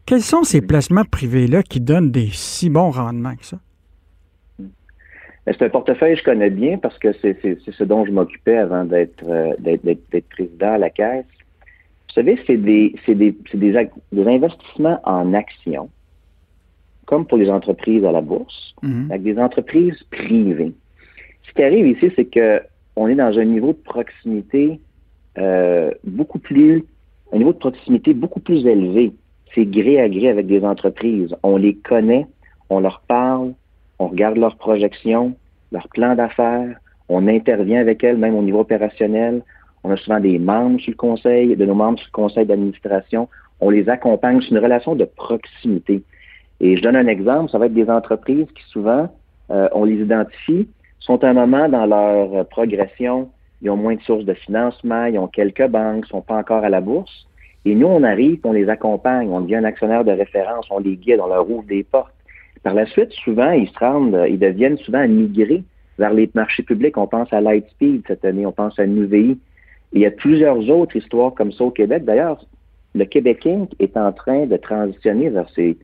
Quels 0.05 0.21
sont 0.21 0.43
ces 0.43 0.61
placements 0.61 1.03
privés-là 1.03 1.63
qui 1.63 1.81
donnent 1.81 2.11
des 2.11 2.29
si 2.31 2.69
bons 2.69 2.91
rendements 2.91 3.35
que 3.35 3.45
ça? 3.45 3.57
C'est 5.47 5.61
un 5.61 5.69
portefeuille 5.69 6.13
que 6.13 6.19
je 6.19 6.23
connais 6.23 6.49
bien 6.49 6.77
parce 6.77 6.97
que 6.97 7.13
c'est 7.21 7.37
ce 7.59 7.83
dont 7.83 8.05
je 8.05 8.11
m'occupais 8.11 8.57
avant 8.57 8.83
d'être 8.83 9.23
euh, 9.27 9.53
président 10.29 10.73
à 10.73 10.77
la 10.77 10.89
Caisse. 10.89 11.25
Vous 12.07 12.13
savez, 12.21 12.39
c'est 12.47 12.57
des, 12.57 12.95
des, 13.07 13.35
des, 13.53 14.27
investissements 14.27 14.99
en 15.03 15.33
actions, 15.33 15.89
comme 17.05 17.27
pour 17.27 17.37
les 17.37 17.49
entreprises 17.49 18.03
à 18.05 18.11
la 18.11 18.21
bourse, 18.21 18.73
mhm. 18.81 19.11
avec 19.11 19.23
des 19.23 19.37
entreprises 19.37 20.01
privées. 20.11 20.73
Ce 21.43 21.53
qui 21.53 21.63
arrive 21.63 21.87
ici, 21.87 22.11
c'est 22.15 22.25
que 22.25 22.61
on 22.95 23.07
est 23.07 23.15
dans 23.15 23.37
un 23.37 23.45
niveau 23.45 23.73
de 23.73 23.83
proximité 23.83 24.79
euh, 25.37 25.91
beaucoup 26.05 26.39
plus, 26.39 26.83
un 27.33 27.37
niveau 27.37 27.53
de 27.53 27.57
proximité 27.57 28.13
beaucoup 28.13 28.39
plus 28.39 28.65
élevé. 28.65 29.11
C'est 29.55 29.65
gré 29.65 30.01
à 30.01 30.09
gré 30.09 30.29
avec 30.29 30.47
des 30.47 30.63
entreprises. 30.63 31.33
On 31.41 31.57
les 31.57 31.75
connaît, 31.75 32.27
on 32.69 32.81
leur 32.81 33.01
parle, 33.07 33.53
on 33.99 34.09
regarde 34.09 34.37
leurs 34.37 34.57
projections, 34.57 35.33
leurs 35.71 35.87
plans 35.87 36.13
d'affaires, 36.13 36.77
on 37.09 37.27
intervient 37.27 37.79
avec 37.79 38.03
elles, 38.03 38.17
même 38.17 38.35
au 38.35 38.41
niveau 38.41 38.59
opérationnel. 38.59 39.41
On 39.83 39.91
a 39.91 39.97
souvent 39.97 40.19
des 40.19 40.39
membres 40.39 40.79
sur 40.81 40.91
le 40.91 40.97
conseil, 40.97 41.55
de 41.55 41.65
nos 41.65 41.75
membres 41.75 41.99
sur 41.99 42.07
le 42.07 42.15
conseil 42.15 42.45
d'administration. 42.45 43.29
On 43.61 43.69
les 43.69 43.87
accompagne. 43.87 44.41
C'est 44.41 44.49
une 44.49 44.59
relation 44.59 44.95
de 44.95 45.05
proximité. 45.05 46.03
Et 46.59 46.75
je 46.75 46.81
donne 46.81 46.95
un 46.95 47.07
exemple, 47.07 47.51
ça 47.51 47.57
va 47.57 47.67
être 47.67 47.73
des 47.73 47.89
entreprises 47.89 48.47
qui 48.55 48.63
souvent, 48.69 49.09
euh, 49.51 49.67
on 49.73 49.83
les 49.83 50.01
identifie, 50.01 50.67
sont 50.99 51.23
à 51.23 51.29
un 51.29 51.33
moment 51.33 51.69
dans 51.69 51.85
leur 51.85 52.47
progression, 52.47 53.29
ils 53.61 53.69
ont 53.69 53.77
moins 53.77 53.95
de 53.95 54.01
sources 54.01 54.25
de 54.25 54.33
financement, 54.33 55.05
ils 55.05 55.19
ont 55.19 55.27
quelques 55.27 55.67
banques, 55.67 56.05
sont 56.07 56.21
pas 56.21 56.37
encore 56.37 56.63
à 56.63 56.69
la 56.69 56.81
bourse. 56.81 57.27
Et 57.65 57.73
nous, 57.73 57.87
on 57.87 58.03
arrive, 58.03 58.39
on 58.43 58.51
les 58.51 58.69
accompagne, 58.69 59.29
on 59.29 59.41
devient 59.41 59.55
un 59.55 59.63
actionnaire 59.63 60.05
de 60.05 60.11
référence, 60.11 60.67
on 60.69 60.79
les 60.79 60.95
guide, 60.95 61.19
on 61.19 61.27
leur 61.27 61.49
ouvre 61.49 61.63
des 61.63 61.83
portes. 61.83 62.13
Par 62.61 62.75
la 62.75 62.85
suite, 62.85 63.11
souvent, 63.11 63.51
ils 63.51 63.67
se 63.69 63.79
rendent, 63.79 64.25
ils 64.29 64.39
deviennent 64.39 64.77
souvent 64.77 65.07
migrés 65.07 65.63
vers 65.97 66.13
les 66.13 66.29
marchés 66.35 66.63
publics. 66.63 66.97
On 66.97 67.07
pense 67.07 67.31
à 67.33 67.41
Lightspeed 67.41 68.03
cette 68.07 68.23
année, 68.23 68.45
on 68.45 68.51
pense 68.51 68.77
à 68.79 68.85
NUVI. 68.85 69.37
Il 69.93 70.01
y 70.01 70.05
a 70.05 70.11
plusieurs 70.11 70.69
autres 70.69 70.95
histoires 70.95 71.33
comme 71.33 71.51
ça 71.51 71.63
au 71.63 71.71
Québec. 71.71 72.05
D'ailleurs, 72.05 72.43
le 72.93 73.05
Québec 73.05 73.45
Inc. 73.45 73.69
est 73.79 73.97
en 73.97 74.11
train 74.11 74.45
de 74.45 74.57
transitionner 74.57 75.29
vers 75.29 75.49
ces, 75.55 75.77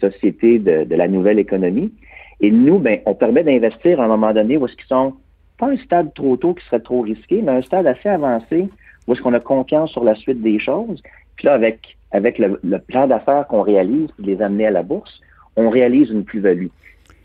sociétés 0.00 0.58
de, 0.58 0.94
la 0.94 1.08
nouvelle 1.08 1.38
économie. 1.38 1.92
Et 2.40 2.50
nous, 2.50 2.78
ben, 2.78 3.00
on 3.06 3.14
permet 3.14 3.44
d'investir 3.44 4.00
à 4.00 4.04
un 4.04 4.08
moment 4.08 4.32
donné 4.32 4.56
où 4.56 4.66
est-ce 4.66 4.76
qu'ils 4.76 4.86
sont 4.86 5.14
pas 5.58 5.68
un 5.68 5.76
stade 5.78 6.12
trop 6.14 6.36
tôt 6.36 6.54
qui 6.54 6.64
serait 6.66 6.80
trop 6.80 7.00
risqué, 7.00 7.40
mais 7.42 7.52
un 7.52 7.62
stade 7.62 7.86
assez 7.86 8.08
avancé 8.08 8.68
où 9.06 9.12
est-ce 9.12 9.22
qu'on 9.22 9.34
a 9.34 9.40
confiance 9.40 9.90
sur 9.90 10.04
la 10.04 10.14
suite 10.14 10.42
des 10.42 10.58
choses. 10.58 11.02
Puis 11.40 11.46
là, 11.46 11.54
avec, 11.54 11.96
avec 12.10 12.38
le, 12.38 12.78
plan 12.80 13.06
d'affaires 13.06 13.46
qu'on 13.46 13.62
réalise, 13.62 14.10
les 14.18 14.42
amener 14.42 14.66
à 14.66 14.70
la 14.70 14.82
bourse, 14.82 15.22
on 15.56 15.70
réalise 15.70 16.10
une 16.10 16.22
plus-value. 16.22 16.66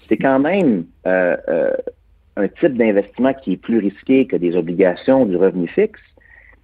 C'est 0.08 0.16
quand 0.16 0.40
même 0.40 0.86
euh, 1.06 1.36
euh, 1.50 1.74
un 2.38 2.48
type 2.48 2.78
d'investissement 2.78 3.34
qui 3.34 3.54
est 3.54 3.58
plus 3.58 3.80
risqué 3.80 4.26
que 4.26 4.38
des 4.38 4.56
obligations 4.56 5.26
du 5.26 5.36
revenu 5.36 5.68
fixe, 5.68 6.00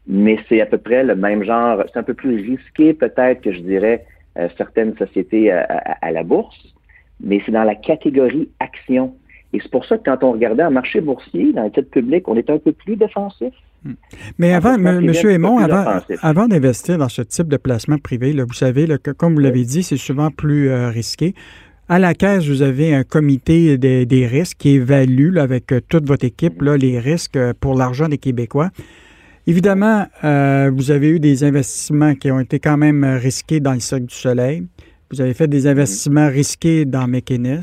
mais 0.07 0.39
c'est 0.47 0.61
à 0.61 0.65
peu 0.65 0.77
près 0.77 1.03
le 1.03 1.13
même 1.13 1.43
genre. 1.43 1.83
C'est 1.91 1.99
un 1.99 2.03
peu 2.03 2.13
plus 2.13 2.37
risqué 2.37 2.93
peut-être 2.93 3.41
que 3.41 3.51
je 3.51 3.59
dirais 3.59 4.05
euh, 4.37 4.47
certaines 4.57 4.95
sociétés 4.95 5.51
à, 5.51 6.09
la 6.09 6.23
bourse, 6.23 6.73
mais 7.19 7.41
c'est 7.45 7.51
dans 7.51 7.65
la 7.65 7.75
catégorie 7.75 8.47
action. 8.61 9.13
Et 9.51 9.59
c'est 9.59 9.71
pour 9.71 9.83
ça 9.83 9.97
que 9.97 10.03
quand 10.03 10.23
on 10.23 10.31
regardait 10.31 10.63
un 10.63 10.69
marché 10.69 11.01
boursier, 11.01 11.51
dans 11.51 11.65
le 11.65 11.71
titre 11.71 11.89
public, 11.89 12.29
on 12.29 12.37
était 12.37 12.53
un 12.53 12.59
peu 12.59 12.71
plus 12.71 12.95
défensif. 12.95 13.53
Hmm. 13.83 13.93
Mais 14.37 14.53
avant, 14.53 14.75
M. 14.75 15.11
Aymon, 15.11 15.57
avant, 16.21 16.47
d'investir 16.47 16.97
dans 16.99 17.09
ce 17.09 17.23
type 17.23 17.47
de 17.47 17.57
placement 17.57 17.97
privé, 17.97 18.33
vous 18.33 18.53
savez, 18.53 18.87
comme 19.17 19.33
vous 19.33 19.39
l'avez 19.39 19.63
dit, 19.63 19.81
c'est 19.81 19.97
souvent 19.97 20.29
plus 20.29 20.69
euh, 20.69 20.89
risqué. 20.89 21.33
À 21.89 21.97
la 21.97 22.13
caisse, 22.13 22.45
vous 22.45 22.61
avez 22.61 22.93
un 22.93 23.03
comité 23.03 23.77
des, 23.77 24.27
risques 24.27 24.57
qui 24.59 24.69
évalue 24.69 25.37
avec 25.37 25.71
euh, 25.71 25.81
toute 25.87 26.07
votre 26.07 26.25
équipe 26.25 26.61
les 26.61 26.99
risques 26.99 27.35
euh, 27.35 27.53
pour 27.59 27.75
l'argent 27.75 28.07
des 28.07 28.19
Québécois. 28.19 28.69
Évidemment, 29.47 30.05
vous 30.21 30.91
avez 30.91 31.09
eu 31.09 31.19
des 31.19 31.43
investissements 31.43 32.13
qui 32.13 32.29
ont 32.29 32.39
été 32.39 32.59
quand 32.59 32.77
même 32.77 33.03
risqués 33.03 33.59
dans 33.59 33.73
le 33.73 33.79
Cirque 33.79 34.05
du 34.05 34.13
Soleil. 34.13 34.67
Vous 35.09 35.19
avez 35.19 35.33
fait 35.33 35.47
des 35.47 35.65
investissements 35.65 36.29
risqués 36.29 36.85
dans 36.85 37.07
McInnes. 37.07 37.59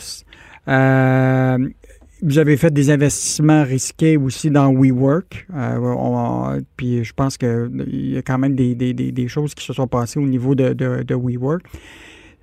Vous 2.21 2.39
avez 2.39 2.57
fait 2.57 2.73
des 2.73 2.91
investissements 2.91 3.63
risqués 3.63 4.17
aussi 4.17 4.51
dans 4.51 4.73
WeWork. 4.73 5.47
Euh, 5.55 6.61
puis 6.77 7.05
je 7.05 7.13
pense 7.13 7.39
qu'il 7.39 8.13
y 8.13 8.19
a 8.19 8.23
quand 8.23 8.39
même 8.39 8.57
des, 8.57 9.29
choses 9.29 9.55
qui 9.55 9.65
se 9.65 9.73
sont 9.73 9.87
passées 9.87 10.19
au 10.19 10.27
niveau 10.27 10.55
de, 10.55 11.15
WeWork. 11.15 11.63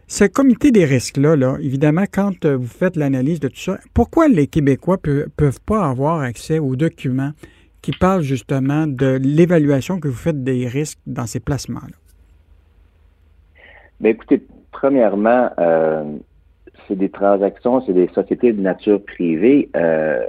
Ce 0.07 0.23
comité 0.23 0.71
des 0.71 0.85
risques-là, 0.85 1.35
là, 1.35 1.57
évidemment, 1.59 2.05
quand 2.09 2.45
vous 2.45 2.67
faites 2.67 2.95
l'analyse 2.95 3.39
de 3.39 3.47
tout 3.47 3.59
ça, 3.59 3.79
pourquoi 3.93 4.27
les 4.27 4.47
Québécois 4.47 4.97
ne 5.05 5.23
peuvent 5.35 5.61
pas 5.65 5.89
avoir 5.89 6.21
accès 6.21 6.59
aux 6.59 6.75
documents 6.75 7.31
qui 7.81 7.91
parlent 7.91 8.21
justement 8.21 8.87
de 8.87 9.19
l'évaluation 9.21 9.99
que 9.99 10.07
vous 10.07 10.15
faites 10.15 10.43
des 10.43 10.67
risques 10.67 10.99
dans 11.05 11.25
ces 11.25 11.39
placements-là? 11.39 11.97
Bien, 13.99 14.11
écoutez, 14.11 14.45
premièrement, 14.71 15.49
euh, 15.57 16.03
c'est 16.87 16.97
des 16.97 17.09
transactions, 17.09 17.81
c'est 17.85 17.93
des 17.93 18.07
sociétés 18.09 18.53
de 18.53 18.61
nature 18.61 19.03
privée. 19.03 19.69
Euh, 19.75 20.25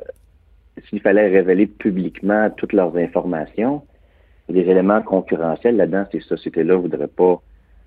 s'il 0.88 1.00
fallait 1.00 1.28
révéler 1.28 1.66
publiquement 1.66 2.50
toutes 2.50 2.72
leurs 2.72 2.96
informations, 2.96 3.82
des 4.48 4.60
éléments 4.60 5.02
concurrentiels 5.02 5.76
là-dedans, 5.76 6.04
ces 6.12 6.20
sociétés-là 6.20 6.74
ne 6.74 6.80
voudraient 6.80 7.08
pas 7.08 7.40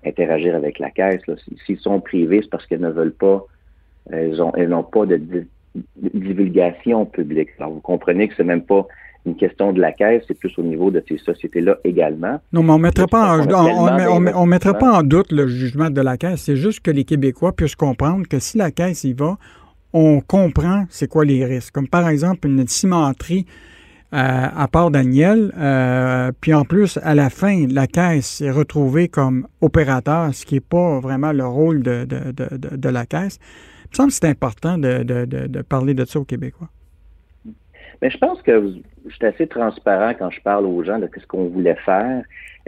interagir 0.04 0.54
avec 0.54 0.78
la 0.78 0.90
caisse. 0.90 1.22
S'ils 1.66 1.78
sont 1.78 2.00
privés, 2.00 2.40
c'est 2.42 2.50
parce 2.50 2.66
qu'elles 2.66 2.80
ne 2.80 2.90
veulent 2.90 3.12
pas, 3.14 3.44
elles 4.10 4.68
n'ont 4.68 4.82
pas 4.82 5.06
de, 5.06 5.46
divulgation 5.74 7.06
publique. 7.06 7.50
Alors, 7.58 7.72
vous 7.72 7.80
comprenez 7.80 8.28
que 8.28 8.34
c'est 8.36 8.44
même 8.44 8.64
pas 8.64 8.86
une 9.26 9.36
question 9.36 9.72
de 9.72 9.80
la 9.80 9.92
caisse, 9.92 10.22
c'est 10.26 10.38
plus 10.38 10.52
au 10.58 10.62
niveau 10.62 10.90
de 10.90 11.02
ces 11.06 11.18
sociétés-là 11.18 11.78
également. 11.84 12.40
Non, 12.52 12.62
mais 12.62 12.72
on 12.72 12.78
ne 12.78 12.82
mettra, 12.82 13.06
pas 13.06 13.38
en, 13.38 14.34
on, 14.34 14.46
mettra 14.46 14.74
pas 14.74 14.98
en 14.98 15.02
doute 15.02 15.30
le 15.30 15.46
jugement 15.46 15.90
de 15.90 16.00
la 16.00 16.16
caisse. 16.16 16.42
C'est 16.42 16.56
juste 16.56 16.80
que 16.80 16.90
les 16.90 17.04
Québécois 17.04 17.52
puissent 17.52 17.76
comprendre 17.76 18.26
que 18.26 18.38
si 18.38 18.56
la 18.56 18.70
caisse 18.70 19.04
y 19.04 19.12
va, 19.12 19.36
on 19.92 20.20
comprend 20.20 20.84
c'est 20.88 21.08
quoi 21.08 21.24
les 21.24 21.44
risques. 21.44 21.74
Comme 21.74 21.88
par 21.88 22.08
exemple 22.08 22.48
une 22.48 22.66
cimenterie 22.66 23.46
euh, 24.12 24.16
à 24.56 24.66
part 24.66 24.90
Daniel, 24.90 25.52
euh, 25.56 26.32
puis 26.40 26.52
en 26.52 26.64
plus, 26.64 26.98
à 27.02 27.14
la 27.14 27.30
fin, 27.30 27.66
la 27.68 27.86
caisse 27.86 28.40
est 28.40 28.50
retrouvée 28.50 29.06
comme 29.06 29.46
opérateur, 29.60 30.34
ce 30.34 30.44
qui 30.44 30.54
n'est 30.54 30.60
pas 30.60 30.98
vraiment 30.98 31.30
le 31.32 31.46
rôle 31.46 31.82
de, 31.82 32.04
de, 32.06 32.32
de, 32.32 32.76
de 32.76 32.88
la 32.88 33.06
caisse. 33.06 33.38
Il 33.84 33.90
me 33.90 33.96
semble 33.96 34.08
que 34.10 34.14
c'est 34.14 34.28
important 34.28 34.78
de, 34.78 35.62
parler 35.62 35.94
de 35.94 36.04
ça 36.04 36.18
aux 36.20 36.24
Québécois. 36.24 36.68
Mais 38.02 38.10
je 38.10 38.18
pense 38.18 38.40
que 38.42 38.74
je 39.06 39.14
suis 39.14 39.26
assez 39.26 39.46
transparent 39.46 40.12
quand 40.18 40.30
je 40.30 40.40
parle 40.40 40.66
aux 40.66 40.82
gens 40.82 40.98
de 40.98 41.08
ce 41.14 41.26
qu'on 41.26 41.46
voulait 41.46 41.76
faire. 41.76 42.22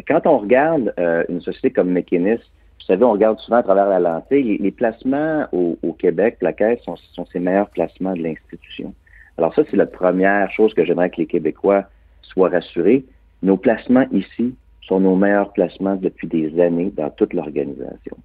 Quand 0.06 0.26
on 0.26 0.38
regarde 0.38 0.92
euh, 0.98 1.24
une 1.28 1.40
société 1.40 1.70
comme 1.70 1.90
McKinnis, 1.90 2.40
vous 2.82 2.86
savez, 2.86 3.04
on 3.04 3.12
regarde 3.12 3.38
souvent 3.38 3.58
à 3.58 3.62
travers 3.62 3.88
la 3.88 4.00
lentille, 4.00 4.58
les, 4.58 4.70
placements 4.72 5.46
au, 5.52 5.92
Québec, 5.92 6.38
la 6.40 6.52
sont, 6.84 6.96
sont 6.96 7.26
ses 7.26 7.38
meilleurs 7.38 7.70
placements 7.70 8.14
de 8.14 8.22
l'institution. 8.22 8.92
Alors 9.38 9.54
ça, 9.54 9.62
c'est 9.70 9.76
la 9.76 9.86
première 9.86 10.50
chose 10.50 10.74
que 10.74 10.84
j'aimerais 10.84 11.10
que 11.10 11.18
les 11.18 11.26
Québécois 11.26 11.84
soient 12.22 12.48
rassurés. 12.48 13.04
Nos 13.42 13.56
placements 13.56 14.06
ici 14.10 14.54
sont 14.82 15.00
nos 15.00 15.14
meilleurs 15.14 15.52
placements 15.52 15.94
depuis 15.94 16.26
des 16.26 16.60
années 16.60 16.92
dans 16.96 17.10
toute 17.10 17.34
l'organisation. 17.34 18.16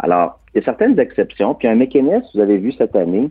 Alors, 0.00 0.40
il 0.52 0.58
y 0.58 0.60
a 0.60 0.64
certaines 0.64 0.98
exceptions. 0.98 1.54
Puis 1.54 1.68
un 1.68 1.76
mécanisme, 1.76 2.26
vous 2.34 2.40
avez 2.40 2.58
vu 2.58 2.72
cette 2.72 2.96
année, 2.96 3.30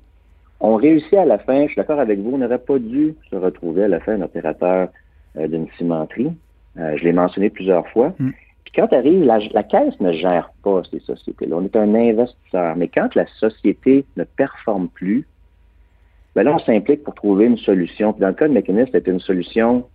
on 0.60 0.76
réussit 0.76 1.14
à 1.14 1.26
la 1.26 1.38
fin, 1.38 1.64
je 1.64 1.68
suis 1.68 1.76
d'accord 1.76 2.00
avec 2.00 2.20
vous, 2.20 2.32
on 2.34 2.38
n'aurait 2.38 2.60
pas 2.60 2.80
dû 2.80 3.16
se 3.30 3.36
retrouver 3.36 3.86
à 3.86 3.88
la 3.88 4.00
fin 4.00 4.14
un 4.14 4.22
opérateur 4.22 4.90
euh, 5.38 5.48
d'une 5.48 5.68
cimenterie. 5.78 6.32
Euh, 6.78 6.98
je 6.98 7.04
l'ai 7.04 7.14
mentionné 7.14 7.50
plusieurs 7.50 7.88
fois. 7.90 8.14
Mm. 8.20 8.32
Puis 8.66 8.74
quand 8.76 8.94
arrive, 8.94 9.24
la, 9.24 9.40
la, 9.54 9.64
caisse 9.64 10.00
ne 10.00 10.12
gère 10.12 10.52
pas 10.64 10.82
ces 10.92 11.00
sociétés-là. 11.00 11.56
On 11.58 11.66
est 11.66 11.76
un 11.76 11.96
investisseur. 11.96 12.76
Mais 12.76 12.88
quand 12.88 13.16
la 13.16 13.26
société 13.40 14.06
ne 14.18 14.24
performe 14.24 14.90
plus, 14.90 15.26
ben 16.36 16.44
là, 16.44 16.54
on 16.54 16.60
s'implique 16.60 17.04
pour 17.04 17.16
trouver 17.16 17.46
une 17.46 17.58
solution. 17.58 18.14
Puis 18.14 18.22
dans 18.22 18.28
le 18.28 18.34
cas 18.34 18.48
de 18.48 18.54
Mécanisme, 18.54 18.92
c'était 18.92 19.12
une 19.12 19.20
solution, 19.20 19.86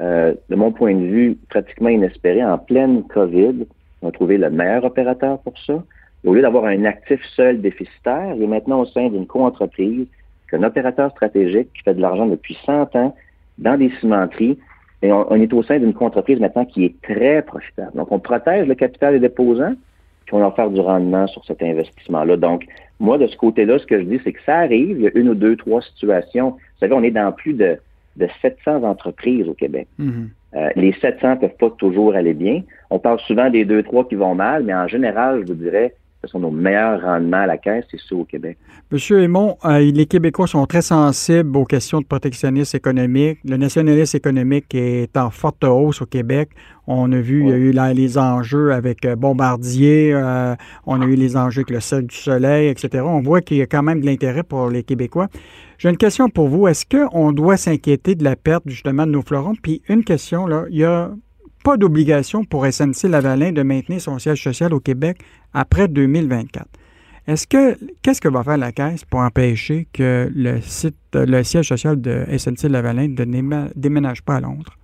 euh, 0.00 0.34
de 0.48 0.56
mon 0.56 0.72
point 0.72 0.94
de 0.94 1.04
vue, 1.04 1.38
pratiquement 1.50 1.90
inespérée. 1.90 2.44
En 2.44 2.58
pleine 2.58 3.04
COVID, 3.04 3.66
on 4.02 4.08
a 4.08 4.12
trouvé 4.12 4.38
le 4.38 4.50
meilleur 4.50 4.84
opérateur 4.84 5.38
pour 5.40 5.54
ça 5.66 5.82
au 6.24 6.34
lieu 6.34 6.42
d'avoir 6.42 6.64
un 6.64 6.84
actif 6.84 7.20
seul 7.36 7.60
déficitaire, 7.60 8.34
il 8.36 8.42
est 8.42 8.48
maintenant 8.48 8.80
au 8.80 8.86
sein 8.86 9.08
d'une 9.08 9.26
co-entreprise, 9.26 10.06
un 10.52 10.62
opérateur 10.62 11.10
stratégique 11.10 11.68
qui 11.74 11.82
fait 11.82 11.94
de 11.94 12.00
l'argent 12.00 12.26
depuis 12.26 12.58
100 12.64 12.96
ans 12.96 13.14
dans 13.58 13.76
des 13.76 13.90
cimenteries. 14.00 14.58
Et 15.02 15.12
on, 15.12 15.34
est 15.34 15.52
au 15.52 15.62
sein 15.62 15.78
d'une 15.78 15.94
co-entreprise 15.94 16.40
maintenant 16.40 16.64
qui 16.64 16.84
est 16.84 17.00
très 17.02 17.42
profitable. 17.42 17.92
Donc, 17.94 18.10
on 18.10 18.18
protège 18.18 18.66
le 18.66 18.74
capital 18.74 19.14
des 19.14 19.20
déposants, 19.20 19.74
puis 20.26 20.34
on 20.34 20.40
va 20.40 20.50
faire 20.50 20.70
du 20.70 20.80
rendement 20.80 21.26
sur 21.28 21.44
cet 21.44 21.62
investissement-là. 21.62 22.36
Donc, 22.36 22.66
moi, 22.98 23.16
de 23.16 23.28
ce 23.28 23.36
côté-là, 23.36 23.78
ce 23.78 23.86
que 23.86 24.00
je 24.00 24.04
dis, 24.04 24.20
c'est 24.24 24.32
que 24.32 24.42
ça 24.44 24.56
arrive, 24.56 24.98
il 24.98 25.02
y 25.02 25.06
a 25.06 25.10
une 25.14 25.28
ou 25.28 25.34
deux, 25.34 25.54
trois 25.54 25.82
situations. 25.82 26.50
Vous 26.50 26.78
savez, 26.80 26.94
on 26.94 27.02
est 27.04 27.12
dans 27.12 27.30
plus 27.30 27.52
de, 27.52 27.78
de 28.16 28.28
700 28.42 28.82
entreprises 28.82 29.48
au 29.48 29.54
Québec. 29.54 29.86
Mhm. 29.98 30.30
Euh, 30.54 30.70
les 30.74 30.92
700 30.94 31.36
peuvent 31.36 31.56
pas 31.60 31.70
toujours 31.70 32.14
aller 32.14 32.34
bien. 32.34 32.62
On 32.90 32.98
parle 32.98 33.20
souvent 33.20 33.50
des 33.50 33.64
deux, 33.64 33.84
trois 33.84 34.08
qui 34.08 34.16
vont 34.16 34.34
mal, 34.34 34.64
mais 34.64 34.74
en 34.74 34.88
général, 34.88 35.42
je 35.42 35.52
vous 35.52 35.58
dirais, 35.58 35.94
ce 36.22 36.28
sont 36.28 36.40
nos 36.40 36.50
meilleurs 36.50 37.00
rendements 37.00 37.38
à 37.42 37.46
la 37.46 37.58
caisse, 37.58 37.84
c'est 37.90 38.00
ceux 38.00 38.16
au 38.16 38.24
Québec. 38.24 38.58
Monsieur 38.90 39.22
Aymon, 39.22 39.56
euh, 39.64 39.78
les 39.78 40.06
Québécois 40.06 40.48
sont 40.48 40.66
très 40.66 40.82
sensibles 40.82 41.56
aux 41.56 41.64
questions 41.64 42.00
de 42.00 42.06
protectionnisme 42.06 42.76
économique. 42.76 43.38
Le 43.44 43.56
nationalisme 43.56 44.16
économique 44.16 44.74
est 44.74 45.16
en 45.16 45.30
forte 45.30 45.62
hausse 45.62 46.02
au 46.02 46.06
Québec. 46.06 46.50
On 46.88 47.12
a 47.12 47.20
vu, 47.20 47.42
il 47.42 47.48
y 47.48 47.52
a 47.52 47.56
eu 47.56 47.70
là, 47.70 47.92
les 47.94 48.18
enjeux 48.18 48.72
avec 48.72 49.04
euh, 49.04 49.14
Bombardier, 49.14 50.12
euh, 50.12 50.56
on 50.86 51.00
a 51.00 51.04
eu 51.04 51.14
les 51.14 51.36
enjeux 51.36 51.60
avec 51.60 51.70
le 51.70 51.80
Cercle 51.80 52.06
du 52.06 52.16
Soleil, 52.16 52.68
etc. 52.68 53.04
On 53.06 53.20
voit 53.20 53.40
qu'il 53.40 53.58
y 53.58 53.62
a 53.62 53.66
quand 53.66 53.82
même 53.82 54.00
de 54.00 54.06
l'intérêt 54.06 54.42
pour 54.42 54.70
les 54.70 54.82
Québécois. 54.82 55.28
J'ai 55.78 55.90
une 55.90 55.96
question 55.96 56.28
pour 56.28 56.48
vous. 56.48 56.66
Est-ce 56.66 56.84
qu'on 56.84 57.30
doit 57.30 57.56
s'inquiéter 57.56 58.16
de 58.16 58.24
la 58.24 58.34
perte 58.34 58.64
justement 58.66 59.06
de 59.06 59.12
nos 59.12 59.22
fleurons? 59.22 59.54
Puis 59.62 59.82
une 59.88 60.02
question, 60.02 60.46
là, 60.46 60.64
il 60.70 60.78
y 60.78 60.84
a 60.84 61.12
pas 61.64 61.76
d'obligation 61.76 62.44
pour 62.44 62.64
SNC-Lavalin 62.64 63.52
de 63.52 63.62
maintenir 63.62 64.00
son 64.00 64.18
siège 64.18 64.42
social 64.42 64.72
au 64.72 64.80
Québec 64.80 65.18
après 65.54 65.88
2024. 65.88 66.66
Est-ce 67.26 67.46
que 67.46 67.76
qu'est-ce 68.02 68.20
que 68.22 68.28
va 68.28 68.42
faire 68.42 68.56
la 68.56 68.72
Caisse 68.72 69.04
pour 69.04 69.20
empêcher 69.20 69.86
que 69.92 70.30
le 70.34 70.60
site, 70.62 70.96
le 71.12 71.42
siège 71.42 71.68
social 71.68 72.00
de 72.00 72.24
SNC-Lavalin 72.26 73.08
ne 73.08 73.68
déménage 73.76 74.22
pas 74.22 74.36
à 74.36 74.40
Londres? 74.40 74.78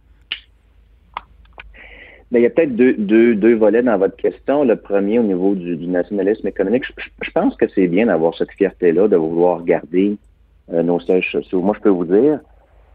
Bien, 2.30 2.40
il 2.40 2.42
y 2.42 2.47
a 2.47 2.50
peut-être 2.50 2.76
deux, 2.76 2.94
deux, 2.94 3.35
deux, 3.35 3.54
volets 3.54 3.83
dans 3.83 3.97
votre 3.97 4.16
question. 4.16 4.64
Le 4.64 4.76
premier, 4.76 5.18
au 5.18 5.23
niveau 5.23 5.54
du, 5.54 5.87
nationalisme 5.87 6.47
économique, 6.47 6.85
je, 7.23 7.30
pense 7.30 7.54
que 7.56 7.66
c'est 7.75 7.87
bien 7.87 8.06
d'avoir 8.06 8.37
cette 8.37 8.50
fierté-là, 8.52 9.09
de 9.09 9.16
vouloir 9.16 9.64
garder 9.64 10.16
euh, 10.73 10.83
nos 10.83 11.00
sièges 11.00 11.30
sociaux. 11.30 11.62
Moi, 11.62 11.75
je 11.78 11.83
peux 11.83 11.90
vous 11.90 12.04
dire, 12.04 12.40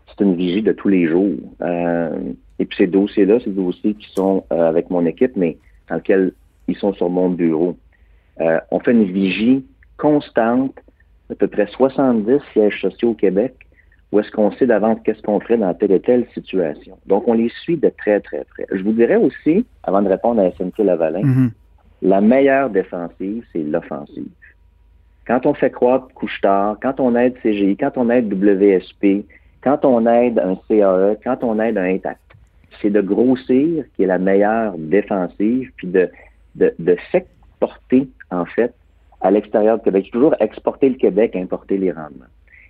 c'est 0.08 0.24
une 0.24 0.36
vigie 0.36 0.62
de 0.62 0.74
tous 0.74 0.90
les 0.90 1.08
jours. 1.08 1.38
Euh, 1.62 2.34
et 2.60 2.66
puis 2.66 2.78
ces 2.78 2.88
dossiers-là, 2.88 3.38
des 3.40 3.52
dossiers 3.52 3.94
qui 3.94 4.12
sont 4.14 4.44
euh, 4.52 4.68
avec 4.68 4.90
mon 4.90 5.06
équipe, 5.06 5.36
mais 5.36 5.58
dans 5.90 5.96
lesquels 5.96 6.34
ils 6.70 6.78
sont 6.78 6.94
sur 6.94 7.10
mon 7.10 7.30
bureau. 7.30 7.78
Euh, 8.42 8.60
on 8.72 8.80
fait 8.80 8.92
une 8.92 9.06
vigie 9.06 9.66
constante 9.98 10.76
d'à 11.30 11.36
peu 11.36 11.48
près 11.48 11.68
70 11.68 12.40
sièges 12.54 12.80
sociaux 12.82 13.10
au 13.10 13.14
Québec 13.14 13.54
où 14.12 14.20
est-ce 14.20 14.32
qu'on 14.32 14.52
sait 14.54 14.66
d'avance 14.66 14.98
qu'est-ce 15.04 15.22
qu'on 15.22 15.40
ferait 15.40 15.58
dans 15.58 15.74
telle 15.74 15.92
et 15.92 16.00
telle 16.00 16.26
situation. 16.34 16.98
Donc, 17.06 17.28
on 17.28 17.34
les 17.34 17.50
suit 17.62 17.78
de 17.78 17.90
très, 17.90 18.20
très 18.22 18.44
près. 18.46 18.66
Je 18.72 18.82
vous 18.82 18.94
dirais 18.94 19.18
aussi, 19.18 19.66
avant 19.84 20.02
de 20.02 20.10
répondre 20.10 20.42
à 20.42 20.50
SNC 20.52 20.80
Lavalin, 20.80 21.22
mm 21.22 21.48
-hmm. 21.48 21.52
la 22.02 22.22
meilleure 22.22 22.70
défensive, 22.70 23.44
c'est 23.52 23.64
l'offensive. 23.64 24.34
Quand 25.28 25.46
on 25.46 25.54
fait 25.54 25.70
croître 25.70 26.08
couche-tard, 26.16 26.78
quand 26.82 27.00
on 27.00 27.16
aide 27.16 27.36
CGI, 27.44 27.78
quand 27.78 27.96
on 27.98 28.10
aide 28.10 28.28
WSP, 28.34 29.04
quand 29.62 29.86
on 29.86 30.00
aide 30.08 30.40
un 30.40 30.56
CAE, 30.68 31.18
quand 31.24 31.44
on 31.44 31.60
aide 31.60 31.78
un 31.78 31.90
Intact, 31.96 32.20
c'est 32.82 32.90
de 32.90 33.02
grossir 33.02 33.84
qui 33.94 34.04
est 34.04 34.08
la 34.08 34.18
meilleure 34.18 34.74
défensive, 34.78 35.72
puis 35.78 35.88
de, 35.88 36.10
de, 36.60 36.74
de 36.78 36.96
s'exporter, 37.12 38.08
en 38.32 38.46
fait, 38.46 38.74
à 39.22 39.32
l'extérieur 39.32 39.78
du 39.78 39.84
Québec. 39.84 40.10
Toujours 40.12 40.36
exporter 40.40 40.90
le 40.90 40.96
Québec, 40.96 41.36
importer 41.36 41.78
les 41.78 41.92
rendements. 41.92 42.26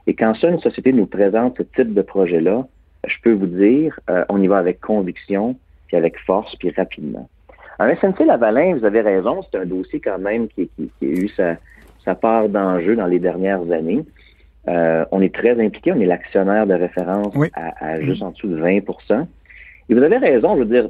Et 0.07 0.13
quand 0.13 0.33
ça, 0.35 0.49
une 0.49 0.59
société 0.59 0.93
nous 0.93 1.05
présente 1.05 1.57
ce 1.57 1.63
type 1.63 1.93
de 1.93 2.01
projet-là, 2.01 2.65
je 3.07 3.15
peux 3.23 3.33
vous 3.33 3.47
dire, 3.47 3.99
euh, 4.09 4.25
on 4.29 4.41
y 4.41 4.47
va 4.47 4.57
avec 4.57 4.79
conviction, 4.79 5.55
puis 5.87 5.97
avec 5.97 6.17
force, 6.19 6.55
puis 6.55 6.71
rapidement. 6.71 7.29
En 7.79 7.93
SNC 7.95 8.25
Lavalin, 8.25 8.75
vous 8.75 8.85
avez 8.85 9.01
raison, 9.01 9.41
c'est 9.43 9.57
un 9.57 9.65
dossier 9.65 9.99
quand 9.99 10.19
même 10.19 10.47
qui, 10.49 10.69
qui, 10.75 10.91
qui 10.99 11.05
a 11.05 11.09
eu 11.09 11.29
sa, 11.29 11.55
sa 12.03 12.15
part 12.15 12.49
d'enjeu 12.49 12.95
dans 12.95 13.05
les 13.05 13.19
dernières 13.19 13.71
années. 13.71 14.05
Euh, 14.67 15.05
on 15.11 15.21
est 15.21 15.33
très 15.33 15.59
impliqué, 15.63 15.93
on 15.93 15.99
est 15.99 16.05
l'actionnaire 16.05 16.67
de 16.67 16.73
référence 16.73 17.33
oui. 17.35 17.47
à, 17.53 17.85
à, 17.85 18.01
juste 18.01 18.21
en 18.21 18.31
dessous 18.31 18.47
de 18.47 18.57
20 18.57 18.67
Et 18.69 19.93
vous 19.93 20.03
avez 20.03 20.17
raison, 20.17 20.55
je 20.55 20.63
veux 20.63 20.65
dire, 20.65 20.89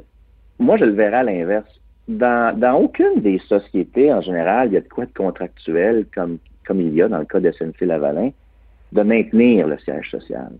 moi 0.58 0.76
je 0.76 0.84
le 0.84 0.92
verrai 0.92 1.16
à 1.16 1.22
l'inverse. 1.22 1.79
Dans, 2.08 2.58
dans 2.58 2.74
aucune 2.74 3.20
des 3.20 3.38
sociétés, 3.48 4.12
en 4.12 4.20
général, 4.20 4.68
il 4.68 4.74
y 4.74 4.76
a 4.76 4.80
de 4.80 4.88
quoi 4.88 5.06
de 5.06 5.12
contractuel, 5.12 6.06
comme, 6.14 6.38
comme 6.66 6.80
il 6.80 6.92
y 6.94 7.02
a 7.02 7.08
dans 7.08 7.18
le 7.18 7.24
cas 7.24 7.40
de 7.40 7.52
SNC 7.52 7.82
Lavalin, 7.82 8.30
de 8.92 9.02
maintenir 9.02 9.68
le 9.68 9.78
siège 9.78 10.10
social. 10.10 10.50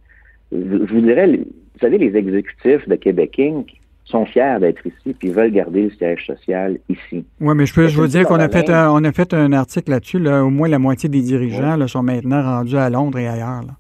Je, 0.53 0.59
je 0.59 0.95
vous 0.95 1.01
dirais, 1.01 1.27
vous 1.27 1.81
savez, 1.81 1.99
les 1.99 2.17
exécutifs 2.17 2.89
de 2.89 2.95
Québec 2.95 3.37
Inc., 3.39 3.81
sont 4.11 4.27
fiers 4.27 4.59
d'être 4.61 4.85
ici 4.87 5.15
puis 5.19 5.31
veulent 5.31 5.53
garder 5.53 5.85
le 5.85 5.91
siège 5.91 6.27
social 6.27 6.79
ici. 6.89 7.25
Oui, 7.41 7.55
mais 7.55 7.67
je 7.67 7.75
peux 7.75 7.87
je 7.87 7.97
vous 7.97 8.07
dire 8.07 8.27
qu'on 8.27 8.41
a 8.41 8.49
fait 8.49 8.69
un, 8.69 8.91
on 8.91 9.03
a 9.05 9.13
fait 9.13 9.33
un 9.33 9.53
article 9.53 9.91
là-dessus. 9.91 10.19
Là, 10.19 10.45
au 10.45 10.51
moins 10.51 10.69
la 10.69 10.79
moitié 10.79 11.09
des 11.09 11.23
dirigeants 11.23 11.77
là, 11.77 11.87
sont 11.87 12.03
maintenant 12.03 12.43
rendus 12.43 12.77
à 12.77 12.91
Londres 12.91 13.19
et 13.19 13.29
ailleurs. 13.29 13.63
Là. 13.63 13.75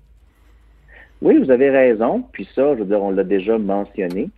Oui, 1.23 1.39
vous 1.43 1.51
avez 1.51 1.71
raison. 1.71 2.25
Puis 2.33 2.49
ça, 2.55 2.75
je 2.75 2.81
veux 2.81 2.87
dire, 2.87 3.03
on 3.03 3.11
l'a 3.11 3.25
déjà 3.25 3.59
mentionné. 3.59 4.31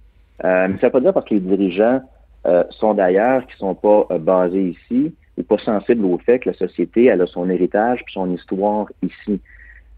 Euh, 0.45 0.69
mais 0.69 0.79
ça 0.81 0.87
ne 0.87 0.87
veut 0.87 0.91
pas 0.91 1.01
dire 1.01 1.13
parce 1.13 1.29
que 1.29 1.35
les 1.35 1.41
dirigeants 1.41 2.01
euh, 2.47 2.65
sont 2.71 2.95
d'ailleurs, 2.95 3.47
qui 3.47 3.55
ne 3.55 3.59
sont 3.59 3.75
pas 3.75 4.07
euh, 4.11 4.19
basés 4.19 4.77
ici, 4.77 5.15
ou 5.39 5.43
pas 5.43 5.59
sensibles 5.59 6.05
au 6.05 6.19
fait 6.19 6.41
que 6.41 6.51
la 6.51 6.57
société 6.57 7.07
elle 7.07 7.23
a 7.23 7.27
son 7.27 7.49
héritage 7.49 8.03
puis 8.05 8.13
son 8.13 8.31
histoire 8.35 8.87
ici. 9.03 9.41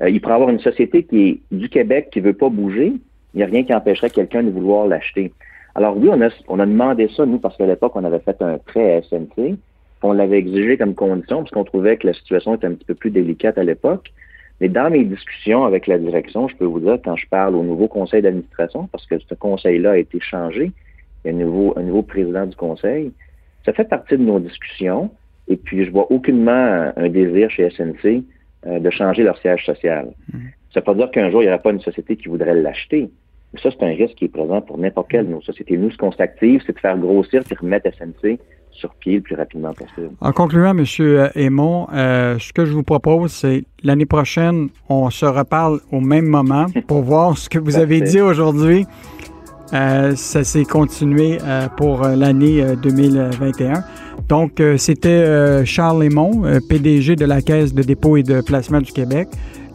il 0.07 0.21
pourrait 0.21 0.35
y 0.35 0.37
avoir 0.37 0.51
une 0.51 0.61
société 0.61 1.03
qui 1.03 1.29
est 1.29 1.41
du 1.51 1.69
Québec 1.69 2.09
qui 2.13 2.21
veut 2.21 2.35
pas 2.35 2.49
bouger. 2.49 2.93
Il 3.35 3.39
n'y 3.39 3.43
a 3.43 3.47
rien 3.47 3.65
qui 3.65 3.75
empêcherait 3.75 4.11
quelqu'un 4.11 4.45
de 4.45 4.51
vouloir 4.51 4.87
l'acheter. 4.87 5.33
Alors 5.75 5.97
oui, 5.97 6.09
on 6.11 6.21
a, 6.21 6.29
on 6.49 6.61
a 6.61 6.67
demandé 6.67 7.09
ça, 7.17 7.27
nous, 7.27 7.39
parce 7.39 7.57
qu'à 7.57 7.67
l'époque, 7.67 7.93
on 7.97 8.05
avait 8.05 8.21
fait 8.21 8.41
un 8.43 8.59
prêt 8.59 8.95
à 8.95 9.03
SNC. 9.03 9.57
On 10.03 10.13
l'avait 10.13 10.39
exigé 10.39 10.77
comme 10.77 10.95
condition, 10.95 11.39
parce 11.39 11.51
qu'on 11.51 11.65
trouvait 11.65 11.97
que 11.97 12.07
la 12.07 12.13
situation 12.13 12.55
était 12.55 12.67
un 12.67 12.75
petit 12.75 12.85
peu 12.85 12.95
plus 12.95 13.11
délicate 13.11 13.59
à 13.59 13.65
l'époque. 13.65 14.13
Mais 14.61 14.69
dans 14.69 14.89
mes 14.91 15.05
discussions 15.05 15.65
avec 15.65 15.89
la 15.89 15.99
direction, 15.99 16.47
je 16.47 16.57
peux 16.57 16.65
vous 16.65 16.79
dire, 16.79 16.99
quand 17.05 17.17
je 17.17 17.27
parle 17.29 17.57
au 17.57 17.65
nouveau 17.65 17.89
conseil 17.89 18.23
d'administration, 18.23 18.89
parce 18.93 19.05
que 19.07 19.19
ce 19.19 19.35
conseil-là 19.35 19.93
a 19.93 19.97
été 19.97 20.21
changé, 20.21 20.71
il 21.25 21.31
y 21.31 21.35
a 21.35 21.37
un 21.37 21.39
nouveau, 21.39 21.75
un 21.77 21.83
nouveau 21.83 22.03
président 22.03 22.47
du 22.47 22.57
conseil, 22.57 23.13
ça 23.65 23.73
fait 23.73 23.89
partie 23.89 24.17
de 24.17 24.23
nos 24.23 24.39
discussions. 24.39 25.11
Et 25.49 25.57
puis, 25.57 25.85
je 25.85 25.91
vois 25.91 26.11
aucunement 26.11 26.93
un 26.97 27.09
désir 27.09 27.51
chez 27.51 27.71
SNC 27.71 28.25
euh, 28.67 28.79
de 28.79 28.91
changer 28.91 29.23
leur 29.23 29.39
siège 29.39 29.65
social. 29.65 30.09
Mmh. 30.33 30.39
Ça 30.73 30.81
ne 30.81 30.85
veut 30.85 30.85
pas 30.85 30.95
dire 30.95 31.11
qu'un 31.11 31.31
jour, 31.31 31.43
il 31.43 31.47
n'y 31.47 31.51
aura 31.51 31.59
pas 31.59 31.71
une 31.71 31.81
société 31.81 32.17
qui 32.17 32.29
voudrait 32.29 32.55
l'acheter. 32.55 33.11
Ça, 33.63 33.71
c'est 33.71 33.85
un 33.85 33.95
risque 33.95 34.17
qui 34.17 34.25
est 34.25 34.29
présent 34.29 34.61
pour 34.61 34.79
n'importe 34.79 35.11
quelle 35.11 35.27
de 35.27 35.33
nos 35.33 35.43
sociétés. 35.43 35.77
Nous, 35.77 35.91
ce 35.91 35.97
qu'on 35.97 36.11
s'active, 36.13 36.63
c'est 36.67 36.73
de 36.73 36.79
faire 36.81 36.99
grossir 36.99 37.43
et 37.49 37.55
remettre 37.55 37.89
SNC 37.95 38.39
sur 38.73 38.93
pied 38.95 39.17
le 39.17 39.21
plus 39.21 39.37
rapidement 39.37 39.73
possible. 39.73 40.11
En 40.21 40.33
concluant, 40.33 40.77
M. 40.77 40.85
Aymon, 41.37 41.87
euh, 41.93 42.39
ce 42.41 42.53
que 42.53 42.65
je 42.65 42.73
vous 42.73 42.83
propose, 42.83 43.33
c'est 43.33 43.65
l'année 43.85 44.07
prochaine, 44.07 44.69
on 44.89 45.11
se 45.11 45.25
reparle 45.25 45.79
au 45.93 46.01
même 46.01 46.27
moment 46.27 46.67
pour 46.89 47.03
voir 47.03 47.39
ce 47.39 47.49
que 47.49 47.59
vous 47.59 47.79
avez 47.79 48.01
dit 48.01 48.21
aujourd'hui. 48.21 48.87
Euh, 49.73 50.15
ça 50.15 50.45
s'est 50.45 50.65
continué 50.65 51.39
euh, 51.43 51.69
pour 51.77 52.03
l'année 52.03 52.65
2021. 52.83 53.85
Donc, 54.29 54.63
c'était 54.77 55.65
Charles 55.65 56.05
Aymon, 56.05 56.43
PDG 56.69 57.17
de 57.17 57.25
la 57.25 57.43
Caisse 57.43 57.75
de 57.75 57.83
dépôt 57.83 58.17
et 58.17 58.23
de 58.23 58.41
placement 58.41 58.81
du 58.81 58.93
Québec. 58.93 59.29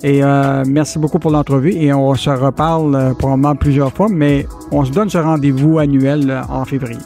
Et 0.03 0.23
euh, 0.23 0.63
merci 0.65 0.97
beaucoup 0.97 1.19
pour 1.19 1.31
l'entrevue 1.31 1.73
et 1.73 1.93
on 1.93 2.13
se 2.15 2.29
reparle 2.29 2.95
euh, 2.95 3.13
probablement 3.13 3.55
plusieurs 3.55 3.91
fois, 3.91 4.07
mais 4.09 4.45
on 4.71 4.85
se 4.85 4.91
donne 4.91 5.09
ce 5.09 5.17
rendez-vous 5.17 5.77
annuel 5.77 6.29
euh, 6.29 6.41
en 6.49 6.63
février. 6.63 6.99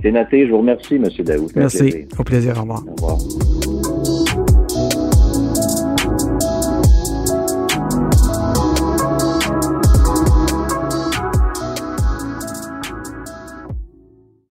C'est 0.00 0.12
noté. 0.12 0.46
Je 0.46 0.52
vous 0.52 0.58
remercie, 0.58 0.94
M. 0.94 1.08
Daoud. 1.24 1.50
Merci. 1.56 2.06
Au 2.18 2.22
plaisir. 2.22 2.56
Au 2.58 2.62
revoir. 2.62 2.82
Au 2.86 3.06
revoir. 3.06 3.71